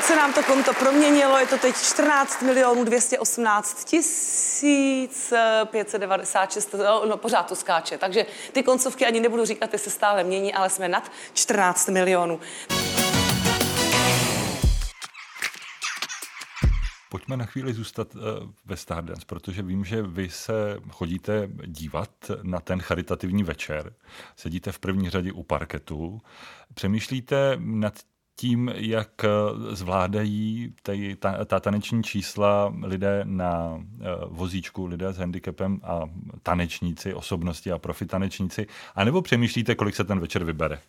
Se 0.07 0.15
nám 0.15 0.33
to 0.33 0.43
konto 0.43 0.73
proměnilo. 0.73 1.37
Je 1.37 1.47
to 1.47 1.57
teď 1.57 1.75
14 1.75 2.41
milionů 2.41 2.83
218 2.83 3.83
tisíc 3.83 5.33
596, 5.65 6.73
no, 6.73 7.05
no 7.05 7.17
pořád 7.17 7.43
to 7.43 7.55
skáče. 7.55 7.97
Takže 7.97 8.25
ty 8.51 8.63
koncovky 8.63 9.05
ani 9.05 9.19
nebudu 9.19 9.45
říkat, 9.45 9.69
ty 9.69 9.77
se 9.77 9.89
stále 9.89 10.23
mění, 10.23 10.53
ale 10.53 10.69
jsme 10.69 10.87
nad 10.87 11.11
14 11.33 11.89
milionů. 11.89 12.39
Pojďme 17.09 17.37
na 17.37 17.45
chvíli 17.45 17.73
zůstat 17.73 18.07
eh, 18.15 18.19
ve 18.65 18.77
Stardance, 18.77 19.25
protože 19.25 19.61
vím, 19.61 19.85
že 19.85 20.01
vy 20.01 20.29
se 20.29 20.77
chodíte 20.89 21.49
dívat 21.65 22.09
na 22.41 22.59
ten 22.59 22.79
charitativní 22.79 23.43
večer, 23.43 23.93
sedíte 24.35 24.71
v 24.71 24.79
první 24.79 25.09
řadě 25.09 25.31
u 25.31 25.43
parketu, 25.43 26.21
přemýšlíte 26.73 27.57
nad 27.59 27.93
tím, 28.39 28.71
jak 28.75 29.09
zvládají 29.71 30.73
tady, 30.83 31.15
ta, 31.15 31.45
ta 31.45 31.59
taneční 31.59 32.03
čísla 32.03 32.73
lidé 32.83 33.21
na 33.23 33.83
vozíčku, 34.27 34.85
lidé 34.85 35.13
s 35.13 35.17
handicapem 35.17 35.79
a 35.83 36.01
tanečníci, 36.43 37.13
osobnosti 37.13 37.71
a 37.71 37.77
profitanečníci, 37.77 38.67
anebo 38.95 39.21
přemýšlíte, 39.21 39.75
kolik 39.75 39.95
se 39.95 40.03
ten 40.03 40.19
večer 40.19 40.43
vybere? 40.43 40.79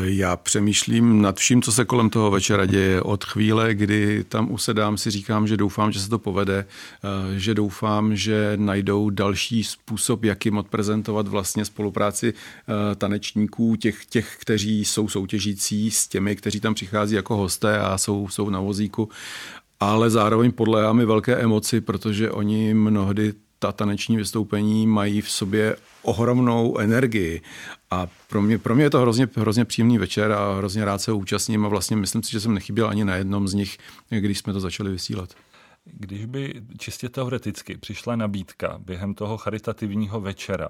Já 0.00 0.36
přemýšlím 0.36 1.22
nad 1.22 1.36
vším, 1.36 1.62
co 1.62 1.72
se 1.72 1.84
kolem 1.84 2.10
toho 2.10 2.30
večera 2.30 2.66
děje. 2.66 3.02
Od 3.02 3.24
chvíle, 3.24 3.74
kdy 3.74 4.24
tam 4.24 4.52
usedám, 4.52 4.98
si 4.98 5.10
říkám, 5.10 5.46
že 5.46 5.56
doufám, 5.56 5.92
že 5.92 6.00
se 6.00 6.08
to 6.08 6.18
povede, 6.18 6.66
eh, 7.04 7.38
že 7.38 7.54
doufám, 7.54 8.16
že 8.16 8.52
najdou 8.56 9.10
další 9.10 9.64
způsob, 9.64 10.24
jakým 10.24 10.58
odprezentovat 10.58 11.28
vlastně 11.28 11.64
spolupráci 11.64 12.34
eh, 12.34 12.94
tanečníků, 12.94 13.76
těch, 13.76 14.06
těch, 14.06 14.36
kteří 14.40 14.84
jsou 14.84 15.08
soutěžící 15.08 15.90
s 15.90 16.08
těmi, 16.08 16.36
kteří 16.36 16.60
tam 16.60 16.74
přichází 16.74 17.14
jako 17.14 17.36
hosté 17.36 17.80
a 17.80 17.98
jsou, 17.98 18.28
jsou 18.28 18.50
na 18.50 18.60
vozíku. 18.60 19.08
Ale 19.80 20.10
zároveň 20.10 20.52
podléhá 20.52 20.92
mi 20.92 21.04
velké 21.04 21.36
emoci, 21.36 21.80
protože 21.80 22.30
oni 22.30 22.74
mnohdy 22.74 23.34
ta 23.62 23.72
taneční 23.72 24.16
vystoupení 24.16 24.86
mají 24.86 25.20
v 25.20 25.30
sobě 25.30 25.76
ohromnou 26.02 26.78
energii. 26.78 27.40
A 27.90 28.06
pro 28.28 28.42
mě, 28.42 28.58
pro 28.58 28.74
mě 28.74 28.84
je 28.84 28.90
to 28.90 29.00
hrozně, 29.00 29.28
hrozně 29.36 29.64
příjemný 29.64 29.98
večer 29.98 30.32
a 30.32 30.56
hrozně 30.56 30.84
rád 30.84 30.98
se 30.98 31.12
účastním 31.12 31.66
a 31.66 31.68
vlastně 31.68 31.96
myslím 31.96 32.22
si, 32.22 32.32
že 32.32 32.40
jsem 32.40 32.54
nechyběl 32.54 32.88
ani 32.88 33.04
na 33.04 33.16
jednom 33.16 33.48
z 33.48 33.54
nich, 33.54 33.78
když 34.10 34.38
jsme 34.38 34.52
to 34.52 34.60
začali 34.60 34.90
vysílat. 34.90 35.34
Když 35.84 36.24
by 36.26 36.62
čistě 36.78 37.08
teoreticky 37.08 37.76
přišla 37.76 38.16
nabídka 38.16 38.78
během 38.78 39.14
toho 39.14 39.38
charitativního 39.38 40.20
večera, 40.20 40.68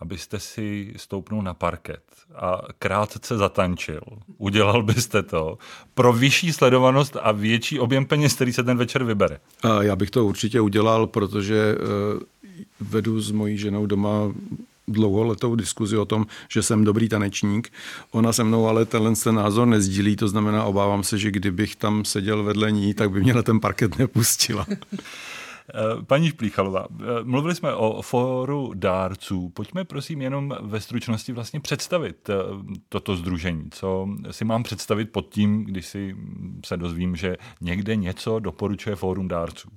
abyste 0.00 0.40
si 0.40 0.94
stoupnul 0.96 1.42
na 1.42 1.54
parket 1.54 2.02
a 2.34 2.62
krátce 2.78 3.38
zatančil, 3.38 4.00
udělal 4.38 4.82
byste 4.82 5.22
to 5.22 5.58
pro 5.94 6.12
vyšší 6.12 6.52
sledovanost 6.52 7.16
a 7.22 7.32
větší 7.32 7.80
objem 7.80 8.06
peněz, 8.06 8.34
který 8.34 8.52
se 8.52 8.62
ten 8.62 8.78
večer 8.78 9.04
vybere? 9.04 9.40
Já 9.80 9.96
bych 9.96 10.10
to 10.10 10.26
určitě 10.26 10.60
udělal, 10.60 11.06
protože 11.06 11.74
eh, 11.74 12.54
vedu 12.80 13.20
s 13.20 13.30
mojí 13.30 13.58
ženou 13.58 13.86
doma 13.86 14.32
dlouholetou 14.92 15.54
diskuzi 15.54 15.96
o 15.96 16.04
tom, 16.04 16.26
že 16.48 16.62
jsem 16.62 16.84
dobrý 16.84 17.08
tanečník. 17.08 17.72
Ona 18.10 18.32
se 18.32 18.44
mnou 18.44 18.66
ale 18.66 18.84
tenhle 18.84 19.12
ten 19.24 19.34
názor 19.34 19.66
nezdílí, 19.66 20.16
to 20.16 20.28
znamená, 20.28 20.64
obávám 20.64 21.02
se, 21.02 21.18
že 21.18 21.30
kdybych 21.30 21.76
tam 21.76 22.04
seděl 22.04 22.42
vedle 22.42 22.72
ní, 22.72 22.94
tak 22.94 23.10
by 23.10 23.20
mě 23.20 23.34
na 23.34 23.42
ten 23.42 23.60
parket 23.60 23.98
nepustila. 23.98 24.66
Eh, 25.74 26.02
paní 26.02 26.28
Šplíchalová, 26.28 26.86
eh, 26.90 27.04
mluvili 27.22 27.54
jsme 27.54 27.74
o 27.74 28.02
fóru 28.02 28.72
dárců. 28.74 29.48
Pojďme 29.48 29.84
prosím 29.84 30.22
jenom 30.22 30.54
ve 30.60 30.80
stručnosti 30.80 31.32
vlastně 31.32 31.60
představit 31.60 32.30
eh, 32.30 32.34
toto 32.88 33.16
združení. 33.16 33.70
Co 33.70 34.08
si 34.30 34.44
mám 34.44 34.62
představit 34.62 35.12
pod 35.12 35.28
tím, 35.28 35.64
když 35.64 35.86
si 35.86 36.16
se 36.66 36.76
dozvím, 36.76 37.16
že 37.16 37.36
někde 37.60 37.96
něco 37.96 38.38
doporučuje 38.38 38.96
fórum 38.96 39.28
dárců? 39.28 39.68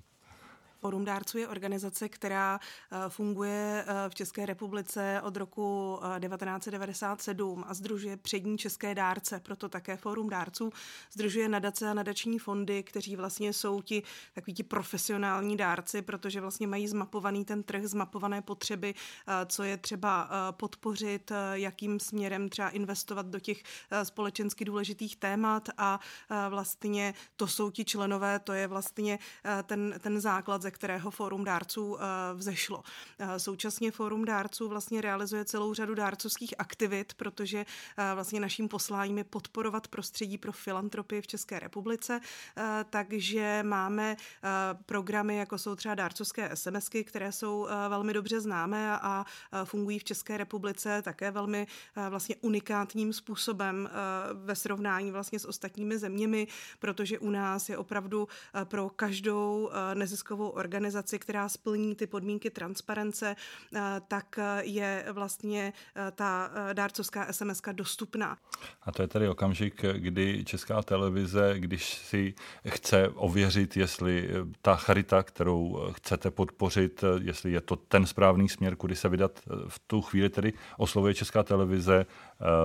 Forum 0.84 1.06
dárců 1.06 1.38
je 1.38 1.48
organizace, 1.48 2.10
která 2.10 2.60
eh, 2.60 3.10
funguje 3.10 3.86
eh, 3.88 4.10
v 4.10 4.16
České 4.16 4.46
republice 4.46 5.22
od 5.24 5.38
roku 5.38 6.00
1997 6.20 7.60
eh, 7.60 7.70
a 7.70 7.74
združuje 7.74 8.18
přední 8.18 8.58
české 8.58 8.96
dárce, 8.96 9.40
proto 9.40 9.70
také 9.70 9.98
Forum 9.98 10.30
dárců. 10.30 10.70
Združuje 11.14 11.50
nadace 11.50 11.90
a 11.90 11.94
nadační 11.94 12.40
fondy, 12.40 12.84
kteří 12.84 13.16
vlastně 13.16 13.54
jsou 13.54 13.82
ti 13.82 14.04
takový 14.34 14.54
ti 14.54 14.64
profesionální 14.64 15.58
dárci, 15.58 16.02
protože 16.02 16.42
vlastně 16.42 16.68
mají 16.68 16.88
zmapovaný 16.88 17.46
ten 17.46 17.64
trh, 17.64 17.84
zmapované 17.86 18.42
potřeby, 18.42 18.94
co 19.46 19.64
je 19.64 19.78
třeba 19.78 20.30
podpořit, 20.52 21.32
jakým 21.54 22.00
směrem 22.00 22.50
třeba 22.50 22.70
investovat 22.70 23.26
do 23.26 23.40
těch 23.40 23.64
společensky 24.04 24.66
důležitých 24.66 25.16
témat 25.16 25.70
a 25.78 26.00
vlastně 26.50 27.14
to 27.36 27.48
jsou 27.48 27.72
ti 27.72 27.86
členové, 27.86 28.40
to 28.40 28.54
je 28.54 28.68
vlastně 28.68 29.20
ten, 29.64 29.96
ten 30.00 30.22
základ, 30.22 30.62
ze 30.62 30.73
kterého 30.74 31.12
Fórum 31.12 31.44
dárců 31.44 31.98
eh, 32.00 32.04
vzešlo. 32.34 32.84
Eh, 33.20 33.40
současně 33.40 33.92
Fórum 33.92 34.26
dárců 34.26 34.70
vlastně 34.70 35.02
realizuje 35.02 35.46
celou 35.46 35.74
řadu 35.74 35.96
dárcovských 35.96 36.54
aktivit, 36.58 37.14
protože 37.14 37.66
eh, 37.98 38.12
vlastně 38.14 38.40
naším 38.40 38.68
posláním 38.68 39.18
je 39.18 39.24
podporovat 39.24 39.88
prostředí 39.88 40.38
pro 40.38 40.52
filantropii 40.52 41.22
v 41.22 41.28
České 41.28 41.60
republice, 41.60 42.20
takže 42.90 43.64
máme 43.64 44.16
programy, 44.86 45.38
jako 45.38 45.58
jsou 45.58 45.76
třeba 45.76 45.96
dárcovské 45.96 46.50
SMSky, 46.54 47.04
které 47.04 47.32
jsou 47.32 47.68
velmi 47.90 48.14
dobře 48.14 48.42
známé 48.42 49.00
a 49.00 49.26
fungují 49.64 50.00
v 50.00 50.04
České 50.04 50.38
republice 50.38 51.02
také 51.02 51.32
velmi 51.32 51.68
vlastně 52.10 52.36
unikátním 52.42 53.14
způsobem 53.14 53.90
ve 54.34 54.56
srovnání 54.56 55.12
vlastně 55.12 55.40
s 55.40 55.46
ostatními 55.46 55.98
zeměmi, 55.98 56.48
protože 56.80 57.20
u 57.20 57.30
nás 57.30 57.70
je 57.70 57.78
opravdu 57.78 58.28
pro 58.64 58.90
každou 58.90 59.70
neziskovou 59.94 60.50
organizaci, 60.64 61.20
která 61.20 61.50
splní 61.50 61.96
ty 61.96 62.08
podmínky 62.08 62.50
transparence, 62.50 63.36
eh, 63.76 63.82
tak 64.08 64.38
eh, 64.38 64.64
je 64.64 65.06
vlastně 65.12 65.74
eh, 65.96 66.12
ta 66.12 66.52
dárcovská 66.74 67.34
SMS 67.34 67.62
dostupná. 67.72 68.38
A 68.84 68.92
to 68.92 69.02
je 69.02 69.08
tedy 69.08 69.28
okamžik, 69.28 69.86
kdy 69.94 70.46
Česká 70.46 70.82
televize, 70.82 71.54
když 71.58 71.94
si 71.94 72.34
chce 72.68 73.10
ověřit, 73.10 73.78
jestli 73.78 74.30
ta 74.62 74.76
charita, 74.76 75.24
kterou 75.24 75.92
chcete 75.92 76.32
podpořit, 76.32 77.04
jestli 77.22 77.52
je 77.52 77.62
to 77.62 77.76
ten 77.76 78.06
správný 78.06 78.50
směr, 78.50 78.76
kudy 78.76 78.96
se 78.96 79.10
vydat, 79.10 79.40
v 79.68 79.80
tu 79.88 80.02
chvíli 80.02 80.30
tedy 80.30 80.54
oslovuje 80.78 81.14
Česká 81.14 81.44
televize 81.44 82.06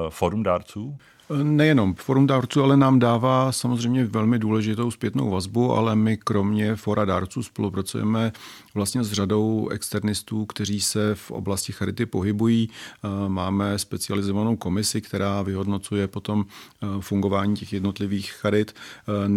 forum 0.08 0.42
dárců? 0.42 0.98
Nejenom 1.42 1.94
forum 1.94 2.26
dárců, 2.26 2.62
ale 2.62 2.76
nám 2.76 2.98
dává 2.98 3.52
samozřejmě 3.52 4.04
velmi 4.04 4.38
důležitou 4.38 4.90
zpětnou 4.90 5.30
vazbu, 5.30 5.72
ale 5.72 5.96
my 5.96 6.16
kromě 6.16 6.76
fora 6.76 7.04
dárců 7.04 7.42
spolupracujeme 7.42 8.32
vlastně 8.74 9.04
s 9.04 9.12
řadou 9.12 9.68
externistů, 9.68 10.46
kteří 10.46 10.80
se 10.80 11.14
v 11.14 11.30
oblasti 11.30 11.72
charity 11.72 12.06
pohybují. 12.06 12.70
Eh, 12.70 13.28
máme 13.28 13.78
specializovanou 13.78 14.56
komisi, 14.56 15.00
která 15.00 15.42
vyhodnocuje 15.42 16.08
potom 16.08 16.44
eh, 16.46 16.86
fungování 17.00 17.56
těch 17.56 17.72
jednotlivých 17.72 18.32
charit. 18.32 18.74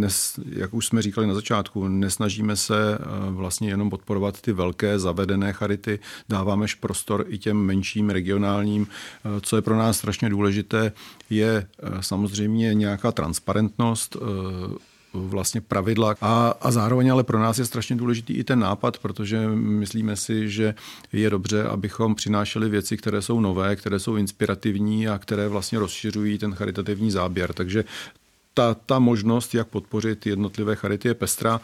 Eh, 0.01 0.07
jak 0.49 0.73
už 0.73 0.85
jsme 0.85 1.01
říkali 1.01 1.27
na 1.27 1.33
začátku, 1.33 1.87
nesnažíme 1.87 2.55
se 2.55 2.97
vlastně 3.29 3.69
jenom 3.69 3.89
podporovat 3.89 4.41
ty 4.41 4.53
velké 4.53 4.99
zavedené 4.99 5.53
charity, 5.53 5.99
dáváme 6.29 6.67
prostor 6.79 7.25
i 7.27 7.37
těm 7.37 7.57
menším 7.57 8.09
regionálním. 8.09 8.87
Co 9.41 9.55
je 9.55 9.61
pro 9.61 9.77
nás 9.77 9.97
strašně 9.97 10.29
důležité, 10.29 10.91
je 11.29 11.67
samozřejmě 11.99 12.73
nějaká 12.73 13.11
transparentnost 13.11 14.17
vlastně 15.13 15.61
pravidla 15.61 16.15
a, 16.21 16.53
a 16.61 16.71
zároveň 16.71 17.11
ale 17.11 17.23
pro 17.23 17.39
nás 17.39 17.59
je 17.59 17.65
strašně 17.65 17.95
důležitý 17.95 18.33
i 18.33 18.43
ten 18.43 18.59
nápad, 18.59 18.97
protože 18.97 19.47
myslíme 19.55 20.15
si, 20.15 20.49
že 20.49 20.75
je 21.13 21.29
dobře, 21.29 21.63
abychom 21.63 22.15
přinášeli 22.15 22.69
věci, 22.69 22.97
které 22.97 23.21
jsou 23.21 23.39
nové, 23.39 23.75
které 23.75 23.99
jsou 23.99 24.15
inspirativní 24.15 25.07
a 25.07 25.17
které 25.17 25.47
vlastně 25.47 25.79
rozšiřují 25.79 26.37
ten 26.37 26.55
charitativní 26.55 27.11
záběr. 27.11 27.53
Takže 27.53 27.83
ta, 28.53 28.73
ta 28.73 28.99
možnost, 28.99 29.55
jak 29.55 29.67
podpořit 29.67 30.25
jednotlivé 30.25 30.75
charity, 30.75 31.07
je 31.07 31.13
pestrá. 31.13 31.61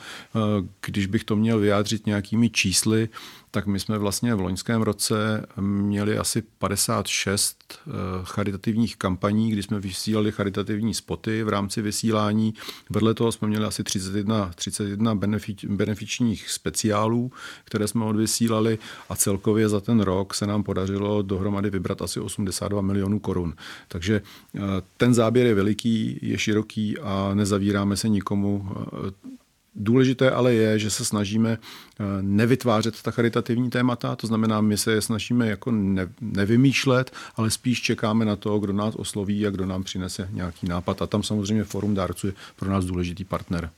Když 0.85 1.05
bych 1.05 1.23
to 1.23 1.35
měl 1.35 1.59
vyjádřit 1.59 2.05
nějakými 2.05 2.49
čísly, 2.49 3.09
tak 3.51 3.67
my 3.67 3.79
jsme 3.79 3.97
vlastně 3.97 4.35
v 4.35 4.41
loňském 4.41 4.81
roce 4.81 5.45
měli 5.59 6.17
asi 6.17 6.41
56 6.41 7.57
eh, 7.73 7.91
charitativních 8.23 8.97
kampaní, 8.97 9.51
kdy 9.51 9.63
jsme 9.63 9.79
vysílali 9.79 10.31
charitativní 10.31 10.93
spoty 10.93 11.43
v 11.43 11.49
rámci 11.49 11.81
vysílání. 11.81 12.53
Vedle 12.89 13.13
toho 13.13 13.31
jsme 13.31 13.47
měli 13.47 13.65
asi 13.65 13.83
31, 13.83 14.51
31 14.55 15.15
benefič, 15.15 15.65
benefičních 15.65 16.49
speciálů, 16.49 17.31
které 17.63 17.87
jsme 17.87 18.05
odvysílali 18.05 18.79
a 19.09 19.15
celkově 19.15 19.69
za 19.69 19.79
ten 19.79 19.99
rok 19.99 20.33
se 20.33 20.47
nám 20.47 20.63
podařilo 20.63 21.21
dohromady 21.21 21.69
vybrat 21.69 22.01
asi 22.01 22.19
82 22.19 22.81
milionů 22.81 23.19
korun. 23.19 23.53
Takže 23.87 24.21
eh, 24.55 24.59
ten 24.97 25.13
záběr 25.13 25.47
je 25.47 25.53
veliký, 25.53 26.19
je 26.21 26.37
široký 26.37 26.97
a 26.97 27.31
nezavíráme 27.33 27.97
se 27.97 28.09
nikomu 28.09 28.69
eh, 28.71 29.37
Důležité 29.79 30.31
ale 30.31 30.53
je, 30.53 30.79
že 30.79 30.89
se 30.89 31.05
snažíme 31.05 31.57
eh, 31.57 32.03
nevytvářet 32.21 33.01
ta 33.01 33.11
charitativní 33.11 33.69
témata, 33.69 34.15
to 34.15 34.27
znamená, 34.27 34.61
my 34.61 34.77
se 34.77 34.91
je 34.91 35.01
snažíme 35.01 35.47
jako 35.47 35.71
ne, 35.71 36.07
nevymýšlet, 36.21 37.11
ale 37.35 37.51
spíš 37.51 37.81
čekáme 37.81 38.25
na 38.25 38.35
to, 38.35 38.59
kdo 38.59 38.73
nás 38.73 38.95
osloví 38.95 39.47
a 39.47 39.49
kdo 39.49 39.65
nám 39.65 39.83
přinese 39.83 40.29
nějaký 40.31 40.67
nápad. 40.67 41.01
A 41.01 41.07
tam 41.07 41.23
samozřejmě 41.23 41.63
Forum 41.63 41.93
dárců 41.93 42.27
je 42.27 42.33
pro 42.55 42.69
nás 42.69 42.85
důležitý 42.85 43.23
partner. 43.23 43.69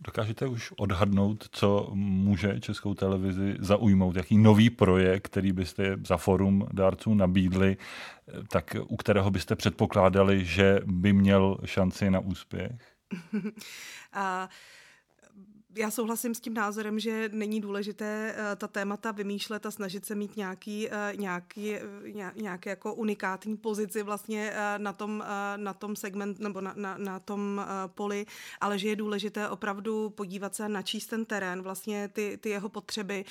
Dokážete 0.00 0.46
už 0.46 0.72
odhadnout, 0.76 1.48
co 1.50 1.90
může 1.94 2.60
Českou 2.60 2.94
televizi 2.94 3.56
zaujmout? 3.58 4.16
Jaký 4.16 4.38
nový 4.38 4.70
projekt, 4.70 5.28
který 5.28 5.52
byste 5.52 5.96
za 6.06 6.16
forum 6.16 6.68
dárců 6.72 7.14
nabídli, 7.14 7.76
tak 8.48 8.76
u 8.86 8.96
kterého 8.96 9.30
byste 9.30 9.56
předpokládali, 9.56 10.44
že 10.44 10.80
by 10.86 11.12
měl 11.12 11.58
šanci 11.64 12.10
na 12.10 12.20
úspěch? 12.20 12.72
A 14.12 14.48
já 15.76 15.90
souhlasím 15.90 16.34
s 16.34 16.40
tím 16.40 16.54
názorem, 16.54 16.98
že 16.98 17.30
není 17.32 17.60
důležité 17.60 18.34
uh, 18.34 18.56
ta 18.56 18.68
témata 18.68 19.12
vymýšlet 19.12 19.66
a 19.66 19.70
snažit 19.70 20.06
se 20.06 20.14
mít 20.14 20.36
nějaký, 20.36 20.88
uh, 20.88 21.20
nějaký, 21.20 21.74
uh, 21.74 22.42
nějaký 22.42 22.68
jako 22.68 22.94
unikátní 22.94 23.56
pozici 23.56 24.02
vlastně 24.02 24.52
na 24.78 24.92
tom, 24.92 25.24
na 25.56 25.74
tom 25.74 25.96
segment 25.96 26.38
nebo 26.38 26.60
na, 26.60 26.72
na, 26.76 26.98
na 26.98 27.18
tom 27.18 27.66
poli, 27.86 28.26
ale 28.60 28.78
že 28.78 28.88
je 28.88 28.96
důležité 28.96 29.48
opravdu 29.48 30.10
podívat 30.10 30.54
se, 30.54 30.68
načíst 30.68 31.06
ten 31.06 31.24
terén, 31.24 31.62
vlastně 31.62 32.08
ty, 32.08 32.38
ty 32.40 32.48
jeho 32.48 32.68
potřeby, 32.68 33.24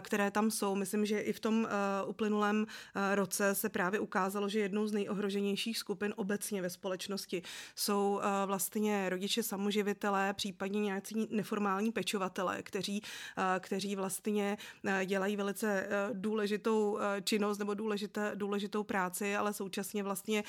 které 0.00 0.30
tam 0.30 0.50
jsou. 0.50 0.74
Myslím, 0.74 1.06
že 1.06 1.20
i 1.20 1.32
v 1.32 1.40
tom 1.40 1.68
uplynulém 2.06 2.66
roce 3.14 3.54
se 3.54 3.68
právě 3.68 4.00
ukázalo, 4.00 4.48
že 4.48 4.60
jednou 4.60 4.86
z 4.86 4.92
nejohroženějších 4.92 5.78
skupin 5.78 6.14
obecně 6.16 6.62
ve 6.62 6.70
společnosti 6.70 7.42
jsou 7.76 8.20
vlastně 8.46 9.08
rodiče 9.08 9.42
samoživitelé, 9.42 10.34
případně 10.34 10.80
nějací 10.80 11.28
neformální 11.30 11.91
pečovatelé, 11.92 12.62
kteří, 12.62 13.02
eh, 13.38 13.60
kteří 13.60 13.96
vlastně 13.96 14.56
eh, 14.86 15.06
dělají 15.06 15.36
velice 15.36 15.86
eh, 15.86 16.10
důležitou 16.12 16.98
činnost 17.24 17.58
nebo 17.58 17.74
důležité, 17.74 18.32
důležitou 18.34 18.82
práci, 18.82 19.36
ale 19.36 19.52
současně 19.52 20.02
vlastně 20.02 20.44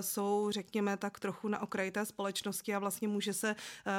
jsou, 0.00 0.48
řekněme, 0.50 0.96
tak 0.96 1.20
trochu 1.20 1.48
na 1.48 1.62
okraji 1.62 1.90
té 1.90 2.06
společnosti 2.06 2.74
a 2.74 2.78
vlastně 2.78 3.08
může 3.08 3.32
se 3.32 3.56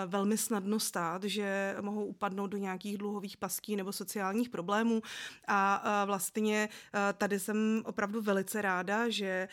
velmi 0.08 0.38
snadno 0.38 0.80
stát, 0.80 1.24
že 1.24 1.76
mohou 1.82 2.06
upadnout 2.06 2.48
do 2.48 2.58
nějakých 2.58 2.98
dluhových 2.98 3.38
pastí 3.38 3.76
nebo 3.76 3.92
sociálních 3.92 4.50
problémů. 4.50 5.02
A 5.48 6.04
vlastně 6.06 6.70
tady 7.18 7.40
jsem 7.40 7.82
opravdu 7.86 8.22
velice 8.22 8.62
ráda, 8.62 9.10
že 9.10 9.48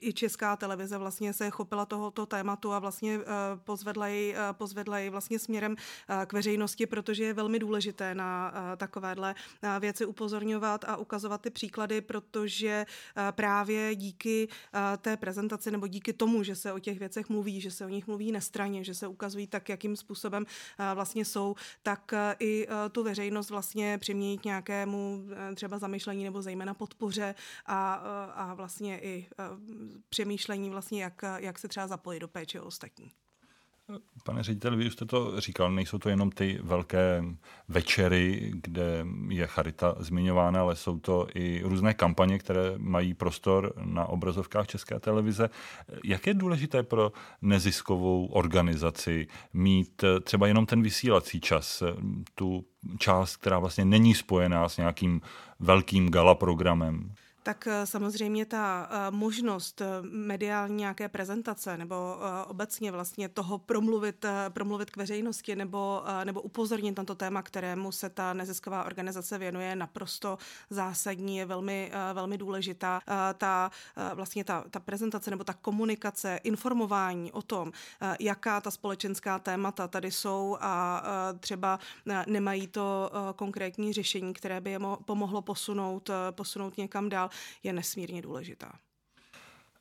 i 0.00 0.12
česká 0.12 0.56
televize 0.56 0.98
vlastně 0.98 1.32
se 1.32 1.50
chopila 1.50 1.86
tohoto 1.86 2.26
tématu 2.26 2.72
a 2.72 2.78
vlastně 2.78 3.20
pozvedla 3.64 4.06
jej, 4.06 4.36
pozvedla 4.52 4.98
jej 4.98 5.10
vlastně 5.10 5.38
směrem 5.38 5.76
k 6.26 6.32
veřejnosti, 6.32 6.86
protože 6.86 7.24
je 7.24 7.34
velmi 7.34 7.58
důležité 7.58 8.14
na 8.14 8.52
takovéhle 8.76 9.34
věci 9.80 10.06
upozorňovat 10.06 10.84
a 10.84 10.96
ukazovat 10.96 11.40
ty 11.40 11.50
příklady, 11.50 12.00
protože 12.00 12.86
právě 13.30 13.94
díky 13.94 14.48
té 14.98 15.16
prezentaci 15.16 15.70
nebo 15.70 15.86
díky 15.86 16.12
tomu, 16.12 16.42
že 16.42 16.56
se 16.56 16.72
o 16.72 16.78
těch 16.78 16.98
věcech 16.98 17.28
mluví, 17.28 17.60
že 17.60 17.70
se 17.70 17.86
o 17.86 17.88
nich 17.88 18.06
mluví 18.06 18.32
nestraně, 18.32 18.84
že 18.84 18.94
se 18.94 19.06
ukazují 19.06 19.46
tak, 19.46 19.68
jakým 19.68 19.96
způsobem 19.96 20.46
vlastně 20.94 21.24
jsou, 21.24 21.54
tak 21.82 22.12
i 22.40 22.66
tu 22.92 23.02
veřejnost 23.02 23.50
vlastně 23.50 23.98
přimějí 23.98 24.38
k 24.38 24.44
nějakému 24.44 25.24
třeba 25.54 25.78
zamyšlení 25.78 26.24
nebo 26.24 26.42
zejména 26.42 26.74
podpoře 26.74 27.34
a, 27.66 27.94
a 28.34 28.54
vlastně 28.54 29.00
i 29.00 29.26
přemýšlení 30.08 30.70
vlastně, 30.70 31.02
jak, 31.02 31.22
jak 31.36 31.58
se 31.58 31.68
třeba 31.68 31.86
zapojit 31.86 32.20
do 32.20 32.28
péče 32.28 32.60
o 32.60 32.64
ostatní. 32.64 33.12
Pane 34.24 34.42
řediteli, 34.42 34.76
vy 34.76 34.86
už 34.86 34.92
jste 34.92 35.04
to 35.04 35.40
říkal, 35.40 35.72
nejsou 35.72 35.98
to 35.98 36.08
jenom 36.08 36.30
ty 36.30 36.58
velké 36.62 37.24
večery, 37.68 38.52
kde 38.54 39.06
je 39.28 39.46
charita 39.46 39.94
zmiňována, 39.98 40.60
ale 40.60 40.76
jsou 40.76 40.98
to 40.98 41.26
i 41.34 41.62
různé 41.64 41.94
kampaně, 41.94 42.38
které 42.38 42.74
mají 42.78 43.14
prostor 43.14 43.72
na 43.84 44.06
obrazovkách 44.06 44.66
České 44.66 45.00
televize. 45.00 45.50
Jak 46.04 46.26
je 46.26 46.34
důležité 46.34 46.82
pro 46.82 47.12
neziskovou 47.42 48.26
organizaci 48.26 49.26
mít 49.52 50.04
třeba 50.24 50.46
jenom 50.46 50.66
ten 50.66 50.82
vysílací 50.82 51.40
čas, 51.40 51.82
tu 52.34 52.64
část, 52.98 53.36
která 53.36 53.58
vlastně 53.58 53.84
není 53.84 54.14
spojená 54.14 54.68
s 54.68 54.76
nějakým 54.76 55.20
velkým 55.60 56.10
gala 56.10 56.34
programem? 56.34 57.14
Tak 57.42 57.66
eh, 57.66 57.86
samozřejmě 57.86 58.46
ta 58.46 58.88
eh, 58.90 59.10
možnost 59.10 59.80
eh, 59.80 59.86
mediální 60.02 60.76
nějaké 60.76 61.08
prezentace 61.08 61.76
nebo 61.76 62.16
obecně 62.46 62.92
vlastně 62.92 63.28
toho 63.28 63.58
promluvit, 63.58 64.24
promluvit 64.48 64.90
k 64.90 64.96
veřejnosti 64.96 65.56
nebo, 65.56 66.02
nebo 66.24 66.40
upozornit 66.40 66.98
na 66.98 67.04
to 67.04 67.14
téma, 67.14 67.42
kterému 67.42 67.92
se 67.92 68.10
ta 68.10 68.32
nezisková 68.32 68.84
organizace 68.84 69.38
věnuje, 69.38 69.68
je 69.68 69.76
naprosto 69.76 70.38
zásadní, 70.70 71.36
je 71.36 71.46
velmi, 71.46 71.92
velmi 72.12 72.38
důležitá. 72.38 73.00
Ta, 73.38 73.70
vlastně 74.14 74.44
ta, 74.44 74.64
ta 74.70 74.80
prezentace 74.80 75.30
nebo 75.30 75.44
ta 75.44 75.52
komunikace, 75.52 76.40
informování 76.42 77.32
o 77.32 77.42
tom, 77.42 77.72
jaká 78.20 78.60
ta 78.60 78.70
společenská 78.70 79.38
témata 79.38 79.88
tady 79.88 80.10
jsou 80.10 80.56
a 80.60 81.02
třeba 81.40 81.78
nemají 82.26 82.66
to 82.66 83.10
konkrétní 83.36 83.92
řešení, 83.92 84.32
které 84.32 84.60
by 84.60 84.70
je 84.70 84.78
pomohlo 85.04 85.42
posunout, 85.42 86.10
posunout 86.30 86.76
někam 86.76 87.08
dál, 87.08 87.30
je 87.62 87.72
nesmírně 87.72 88.22
důležitá. 88.22 88.72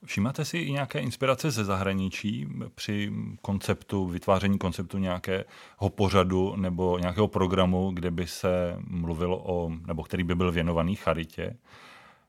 Všímáte 0.06 0.46
si 0.46 0.58
i 0.58 0.72
nějaké 0.72 1.00
inspirace 1.00 1.52
ze 1.52 1.66
zahraničí 1.66 2.48
při 2.76 3.12
konceptu, 3.42 4.08
vytváření 4.08 4.58
konceptu 4.58 4.98
nějakého 4.98 5.90
pořadu 5.90 6.56
nebo 6.56 6.98
nějakého 7.00 7.28
programu, 7.28 7.92
kde 7.92 8.12
by 8.12 8.28
se 8.28 8.76
mluvilo 8.88 9.44
o, 9.46 9.72
nebo 9.88 10.04
který 10.04 10.24
by 10.24 10.36
byl 10.36 10.52
věnovaný 10.52 10.96
charitě? 10.96 11.58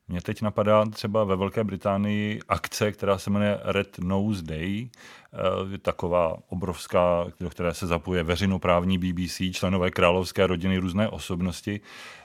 Mě 0.09 0.21
teď 0.21 0.43
napadá 0.43 0.85
třeba 0.85 1.25
ve 1.25 1.37
Velké 1.37 1.65
Británii 1.65 2.41
akce, 2.49 2.93
která 2.93 3.19
se 3.19 3.31
jmenuje 3.31 3.61
Red 3.63 3.99
Nose 3.99 4.43
Day, 4.43 4.89
eh, 5.75 5.79
taková 5.79 6.37
obrovská, 6.49 7.27
do 7.41 7.51
které 7.51 7.75
se 7.75 7.87
zapuje 7.87 8.23
veřejnoprávní 8.23 8.99
BBC, 8.99 9.53
členové 9.53 9.91
královské 9.91 10.47
rodiny, 10.47 10.79
různé 10.79 11.09
osobnosti. 11.09 11.81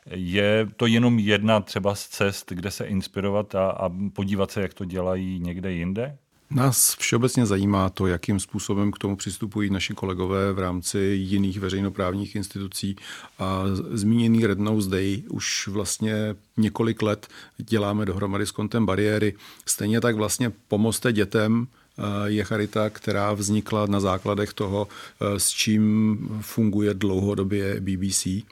Je 0.05 0.67
to 0.75 0.85
jenom 0.85 1.19
jedna 1.19 1.59
třeba 1.61 1.95
z 1.95 2.07
cest, 2.07 2.51
kde 2.51 2.71
se 2.71 2.85
inspirovat 2.85 3.55
a, 3.55 3.69
a 3.69 3.89
podívat 4.13 4.51
se, 4.51 4.61
jak 4.61 4.73
to 4.73 4.85
dělají 4.85 5.39
někde 5.39 5.71
jinde? 5.71 6.17
Nás 6.51 6.95
všeobecně 6.99 7.45
zajímá 7.45 7.89
to, 7.89 8.07
jakým 8.07 8.39
způsobem 8.39 8.91
k 8.91 8.97
tomu 8.97 9.15
přistupují 9.15 9.69
naši 9.69 9.93
kolegové 9.93 10.53
v 10.53 10.59
rámci 10.59 10.99
jiných 10.99 11.59
veřejnoprávních 11.59 12.35
institucí. 12.35 12.95
A 13.39 13.63
zmíněný 13.91 14.45
Red 14.45 14.59
Nose 14.59 14.89
Day 14.89 15.23
už 15.29 15.67
vlastně 15.67 16.35
několik 16.57 17.01
let 17.01 17.27
děláme 17.57 18.05
dohromady 18.05 18.45
s 18.45 18.51
kontem 18.51 18.85
bariéry. 18.85 19.33
Stejně 19.65 20.01
tak 20.01 20.15
vlastně 20.15 20.51
pomozte 20.67 21.13
dětem 21.13 21.67
eh, 21.67 22.01
je 22.25 22.43
charita, 22.43 22.89
která 22.89 23.33
vznikla 23.33 23.85
na 23.85 23.99
základech 23.99 24.53
toho, 24.53 24.87
eh, 24.87 25.39
s 25.39 25.49
čím 25.49 26.17
funguje 26.41 26.93
dlouhodobě 26.93 27.79
BBC 27.79 28.25
eh, 28.27 28.43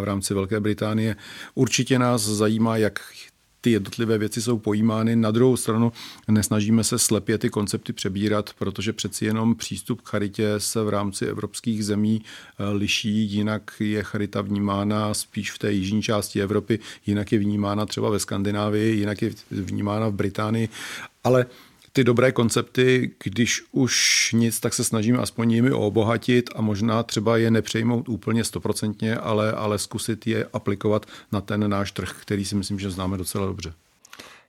v 0.00 0.04
rámci 0.04 0.34
Velké 0.34 0.60
Británie. 0.60 1.16
Určitě 1.54 1.98
nás 1.98 2.22
zajímá, 2.22 2.76
jak 2.76 3.00
ty 3.64 3.70
jednotlivé 3.70 4.18
věci 4.18 4.42
jsou 4.42 4.58
pojímány. 4.58 5.16
Na 5.16 5.30
druhou 5.30 5.56
stranu 5.56 5.92
nesnažíme 6.28 6.84
se 6.84 6.98
slepě 6.98 7.38
ty 7.38 7.50
koncepty 7.50 7.92
přebírat, 7.92 8.50
protože 8.58 8.92
přeci 8.92 9.24
jenom 9.24 9.54
přístup 9.54 10.00
k 10.00 10.08
charitě 10.08 10.54
se 10.58 10.82
v 10.82 10.88
rámci 10.88 11.26
evropských 11.26 11.84
zemí 11.84 12.22
eh, 12.22 12.68
liší. 12.68 13.32
Jinak 13.32 13.72
je 13.80 14.02
charita 14.02 14.40
vnímána 14.40 15.14
spíš 15.14 15.52
v 15.52 15.58
té 15.58 15.72
jižní 15.72 16.02
části 16.02 16.42
Evropy, 16.42 16.78
jinak 17.06 17.32
je 17.32 17.38
vnímána 17.38 17.86
třeba 17.86 18.10
ve 18.10 18.18
Skandinávii, 18.18 18.96
jinak 18.96 19.22
je 19.22 19.30
vnímána 19.50 20.08
v 20.08 20.12
Británii. 20.12 20.68
Ale 21.24 21.46
ty 21.96 22.04
dobré 22.04 22.32
koncepty, 22.32 23.14
když 23.24 23.62
už 23.72 24.32
nic, 24.32 24.60
tak 24.60 24.74
se 24.74 24.84
snažíme 24.84 25.18
aspoň 25.18 25.52
jimi 25.52 25.72
obohatit 25.72 26.50
a 26.56 26.62
možná 26.62 27.02
třeba 27.02 27.36
je 27.36 27.50
nepřejmout 27.50 28.08
úplně 28.08 28.44
stoprocentně, 28.44 29.16
ale, 29.16 29.52
ale 29.52 29.78
zkusit 29.78 30.26
je 30.26 30.46
aplikovat 30.52 31.06
na 31.32 31.40
ten 31.40 31.70
náš 31.70 31.92
trh, 31.92 32.16
který 32.22 32.44
si 32.44 32.54
myslím, 32.54 32.78
že 32.78 32.90
známe 32.90 33.16
docela 33.16 33.46
dobře. 33.46 33.74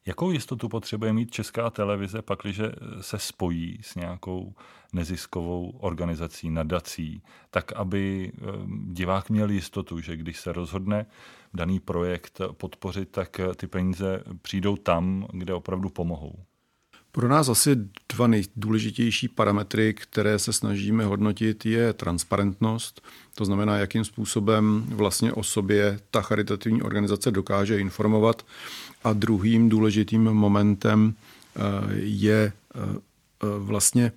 Jakou 0.05 0.31
jistotu 0.31 0.69
potřebuje 0.69 1.13
mít 1.13 1.31
česká 1.31 1.69
televize, 1.69 2.21
pakliže 2.21 2.71
se 3.01 3.19
spojí 3.19 3.79
s 3.81 3.95
nějakou 3.95 4.53
neziskovou 4.93 5.69
organizací, 5.79 6.49
nadací, 6.49 7.21
tak 7.51 7.73
aby 7.73 8.31
eh, 8.34 8.41
divák 8.88 9.29
měl 9.29 9.49
jistotu, 9.49 9.99
že 9.99 10.17
když 10.17 10.39
se 10.39 10.53
rozhodne 10.53 11.05
daný 11.53 11.79
projekt 11.79 12.41
podpořit, 12.51 13.10
tak 13.12 13.41
ty 13.55 13.67
peníze 13.67 14.23
přijdou 14.41 14.77
tam, 14.77 15.27
kde 15.31 15.53
opravdu 15.53 15.89
pomohou? 15.89 16.36
Pro 17.15 17.28
nás 17.28 17.49
asi 17.49 17.75
dva 18.10 18.28
nejdůležitější 18.28 19.28
parametry, 19.28 19.93
které 19.93 20.39
se 20.39 20.54
snažíme 20.54 21.06
hodnotit, 21.06 21.65
je 21.65 21.93
transparentnost, 21.93 23.01
to 23.36 23.45
znamená, 23.45 23.78
jakým 23.78 24.06
způsobem 24.06 24.86
vlastně 24.88 25.34
o 25.34 25.43
sobě 25.43 25.99
ta 26.12 26.21
charitativní 26.21 26.82
organizace 26.82 27.32
dokáže 27.32 27.80
informovat. 27.80 28.45
A 29.04 29.13
druhým 29.13 29.69
důležitým 29.69 30.23
momentem 30.23 31.13
eh, 31.56 31.60
je 31.99 32.54
eh, 32.75 32.80
vlastně 33.58 34.12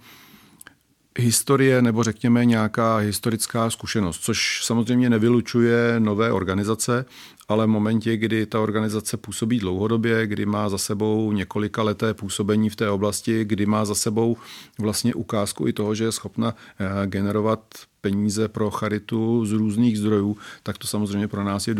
historie 1.18 1.82
nebo 1.82 2.04
řekněme 2.04 2.44
nějaká 2.44 2.96
historická 2.96 3.70
zkušenost, 3.70 4.18
což 4.18 4.60
samozřejmě 4.64 5.10
nevylučuje 5.10 5.94
nové 5.98 6.32
organizace, 6.32 7.04
ale 7.48 7.66
v 7.66 7.68
momentě, 7.68 8.16
kdy 8.16 8.46
ta 8.46 8.60
organizace 8.60 9.16
působí 9.16 9.58
dlouhodobě, 9.58 10.26
kdy 10.26 10.46
má 10.46 10.68
za 10.68 10.78
sebou 10.78 11.32
několika 11.32 11.82
leté 11.82 12.14
působení 12.14 12.70
v 12.70 12.76
té 12.76 12.90
oblasti, 12.90 13.44
kdy 13.44 13.66
má 13.66 13.84
za 13.84 13.94
sebou 13.94 14.36
vlastně 14.78 15.14
ukázku 15.14 15.68
i 15.68 15.72
toho, 15.72 15.94
že 15.94 16.04
je 16.04 16.12
schopna 16.12 16.54
eh, 16.78 17.06
generovat 17.06 17.60
peníze 18.00 18.48
pro 18.48 18.70
charitu 18.70 19.46
z 19.46 19.52
různých 19.52 19.98
zdrojů, 19.98 20.36
tak 20.62 20.78
to 20.78 20.86
samozřejmě 20.86 21.28
pro 21.28 21.44
nás 21.44 21.68
je 21.68 21.74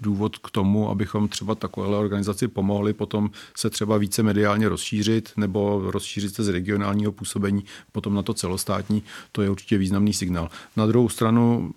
důvod 0.00 0.38
k 0.38 0.50
tomu, 0.50 0.90
abychom 0.90 1.28
třeba 1.28 1.54
takovéhle 1.54 1.98
organizaci 1.98 2.48
pomohli 2.48 2.92
potom 2.92 3.30
se 3.56 3.70
třeba 3.70 3.96
více 3.96 4.22
mediálně 4.22 4.68
rozšířit 4.68 5.32
nebo 5.36 5.82
rozšířit 5.90 6.34
se 6.34 6.44
z 6.44 6.48
regionálního 6.48 7.12
působení 7.12 7.64
potom 7.92 8.14
na 8.14 8.22
to 8.22 8.34
celostátní. 8.34 9.02
To 9.32 9.42
je 9.42 9.50
určitě 9.50 9.78
významný 9.78 10.12
signál. 10.12 10.50
Na 10.76 10.86
druhou 10.86 11.08
stranu, 11.08 11.70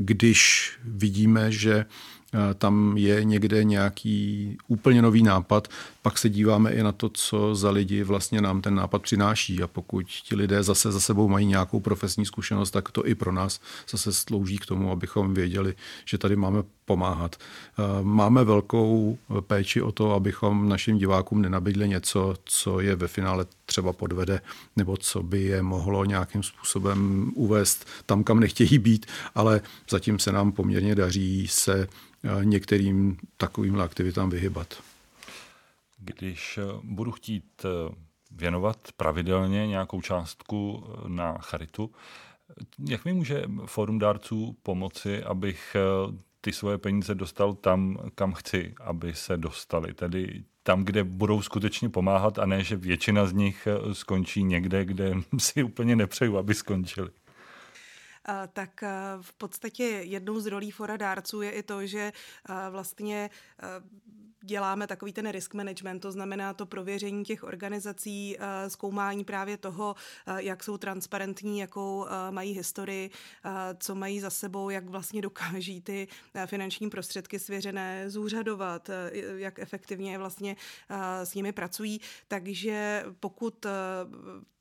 když 0.00 0.72
vidíme, 0.84 1.52
že 1.52 1.86
Eh, 2.34 2.54
tam 2.54 2.96
je 2.96 3.24
někde 3.24 3.64
nějaký 3.64 4.56
úplně 4.68 5.02
nový 5.02 5.22
nápad, 5.22 5.68
pak 6.02 6.18
se 6.18 6.28
díváme 6.28 6.72
i 6.72 6.82
na 6.82 6.92
to, 6.92 7.08
co 7.08 7.54
za 7.54 7.70
lidi 7.70 8.02
vlastně 8.02 8.40
nám 8.40 8.60
ten 8.60 8.74
nápad 8.74 9.02
přináší 9.02 9.62
a 9.62 9.66
pokud 9.66 10.06
ti 10.06 10.34
lidé 10.34 10.62
zase 10.62 10.92
za 10.92 11.00
sebou 11.00 11.28
mají 11.28 11.46
nějakou 11.46 11.80
profesní 11.80 12.26
zkušenost, 12.26 12.70
tak 12.70 12.90
to 12.90 13.06
i 13.06 13.14
pro 13.14 13.32
nás 13.32 13.60
zase 13.90 14.12
slouží 14.12 14.58
k 14.58 14.66
tomu, 14.66 14.90
abychom 14.90 15.34
věděli, 15.34 15.74
že 16.04 16.18
tady 16.18 16.36
máme 16.36 16.62
pomáhat. 16.84 17.36
Eh, 17.36 17.82
máme 18.02 18.44
velkou 18.44 19.18
péči 19.40 19.82
o 19.82 19.92
to, 19.92 20.12
abychom 20.12 20.68
našim 20.68 20.98
divákům 20.98 21.42
nenabídli 21.42 21.88
něco, 21.88 22.34
co 22.44 22.80
je 22.80 22.96
ve 22.96 23.08
finále 23.08 23.46
třeba 23.66 23.92
podvede, 23.92 24.40
nebo 24.76 24.96
co 24.96 25.22
by 25.22 25.42
je 25.42 25.62
mohlo 25.62 26.04
nějakým 26.04 26.42
způsobem 26.42 27.30
uvést 27.34 27.86
tam, 28.06 28.24
kam 28.24 28.40
nechtějí 28.40 28.78
být, 28.78 29.06
ale 29.34 29.60
zatím 29.90 30.18
se 30.18 30.32
nám 30.32 30.52
poměrně 30.52 30.94
daří 30.94 31.48
se 31.48 31.88
některým 32.42 33.16
takovým 33.36 33.80
aktivitám 33.80 34.30
vyhybat. 34.30 34.89
Když 36.00 36.58
eh, 36.58 36.62
budu 36.82 37.12
chtít 37.12 37.64
eh, 37.64 37.94
věnovat 38.30 38.78
pravidelně 38.96 39.66
nějakou 39.66 40.00
částku 40.00 40.84
eh, 40.84 41.08
na 41.08 41.38
charitu, 41.38 41.90
jak 42.88 43.04
mi 43.04 43.12
může 43.12 43.42
Fórum 43.66 43.98
dárců 43.98 44.56
pomoci, 44.62 45.22
abych 45.24 45.76
ty 46.40 46.52
svoje 46.52 46.78
peníze 46.78 47.14
dostal 47.14 47.54
tam, 47.54 47.98
kam 48.14 48.32
chci, 48.32 48.74
aby 48.80 49.14
se 49.14 49.36
dostali, 49.36 49.94
tedy 49.94 50.44
tam, 50.62 50.84
kde 50.84 51.04
budou 51.04 51.42
skutečně 51.42 51.88
pomáhat 51.88 52.38
a 52.38 52.46
ne, 52.46 52.64
že 52.64 52.76
většina 52.76 53.26
z 53.26 53.32
nich 53.32 53.68
skončí 53.92 54.44
někde, 54.44 54.84
kde 54.84 55.14
si 55.38 55.62
úplně 55.62 55.96
nepřeju, 55.96 56.38
aby 56.38 56.54
skončili 56.54 57.10
tak 58.52 58.84
v 59.20 59.32
podstatě 59.32 59.84
jednou 59.84 60.40
z 60.40 60.46
rolí 60.46 60.70
fora 60.70 60.96
dárců 60.96 61.42
je 61.42 61.50
i 61.50 61.62
to, 61.62 61.86
že 61.86 62.12
vlastně 62.70 63.30
děláme 64.44 64.86
takový 64.86 65.12
ten 65.12 65.30
risk 65.30 65.54
management, 65.54 66.00
to 66.00 66.12
znamená 66.12 66.54
to 66.54 66.66
prověření 66.66 67.24
těch 67.24 67.44
organizací, 67.44 68.36
zkoumání 68.68 69.24
právě 69.24 69.56
toho, 69.56 69.94
jak 70.36 70.64
jsou 70.64 70.76
transparentní, 70.76 71.58
jakou 71.58 72.06
mají 72.30 72.52
historii, 72.52 73.10
co 73.78 73.94
mají 73.94 74.20
za 74.20 74.30
sebou, 74.30 74.70
jak 74.70 74.84
vlastně 74.84 75.22
dokáží 75.22 75.80
ty 75.80 76.08
finanční 76.46 76.90
prostředky 76.90 77.38
svěřené 77.38 78.10
zúřadovat, 78.10 78.90
jak 79.36 79.58
efektivně 79.58 80.18
vlastně 80.18 80.56
s 81.24 81.34
nimi 81.34 81.52
pracují. 81.52 82.00
Takže 82.28 83.04
pokud 83.20 83.66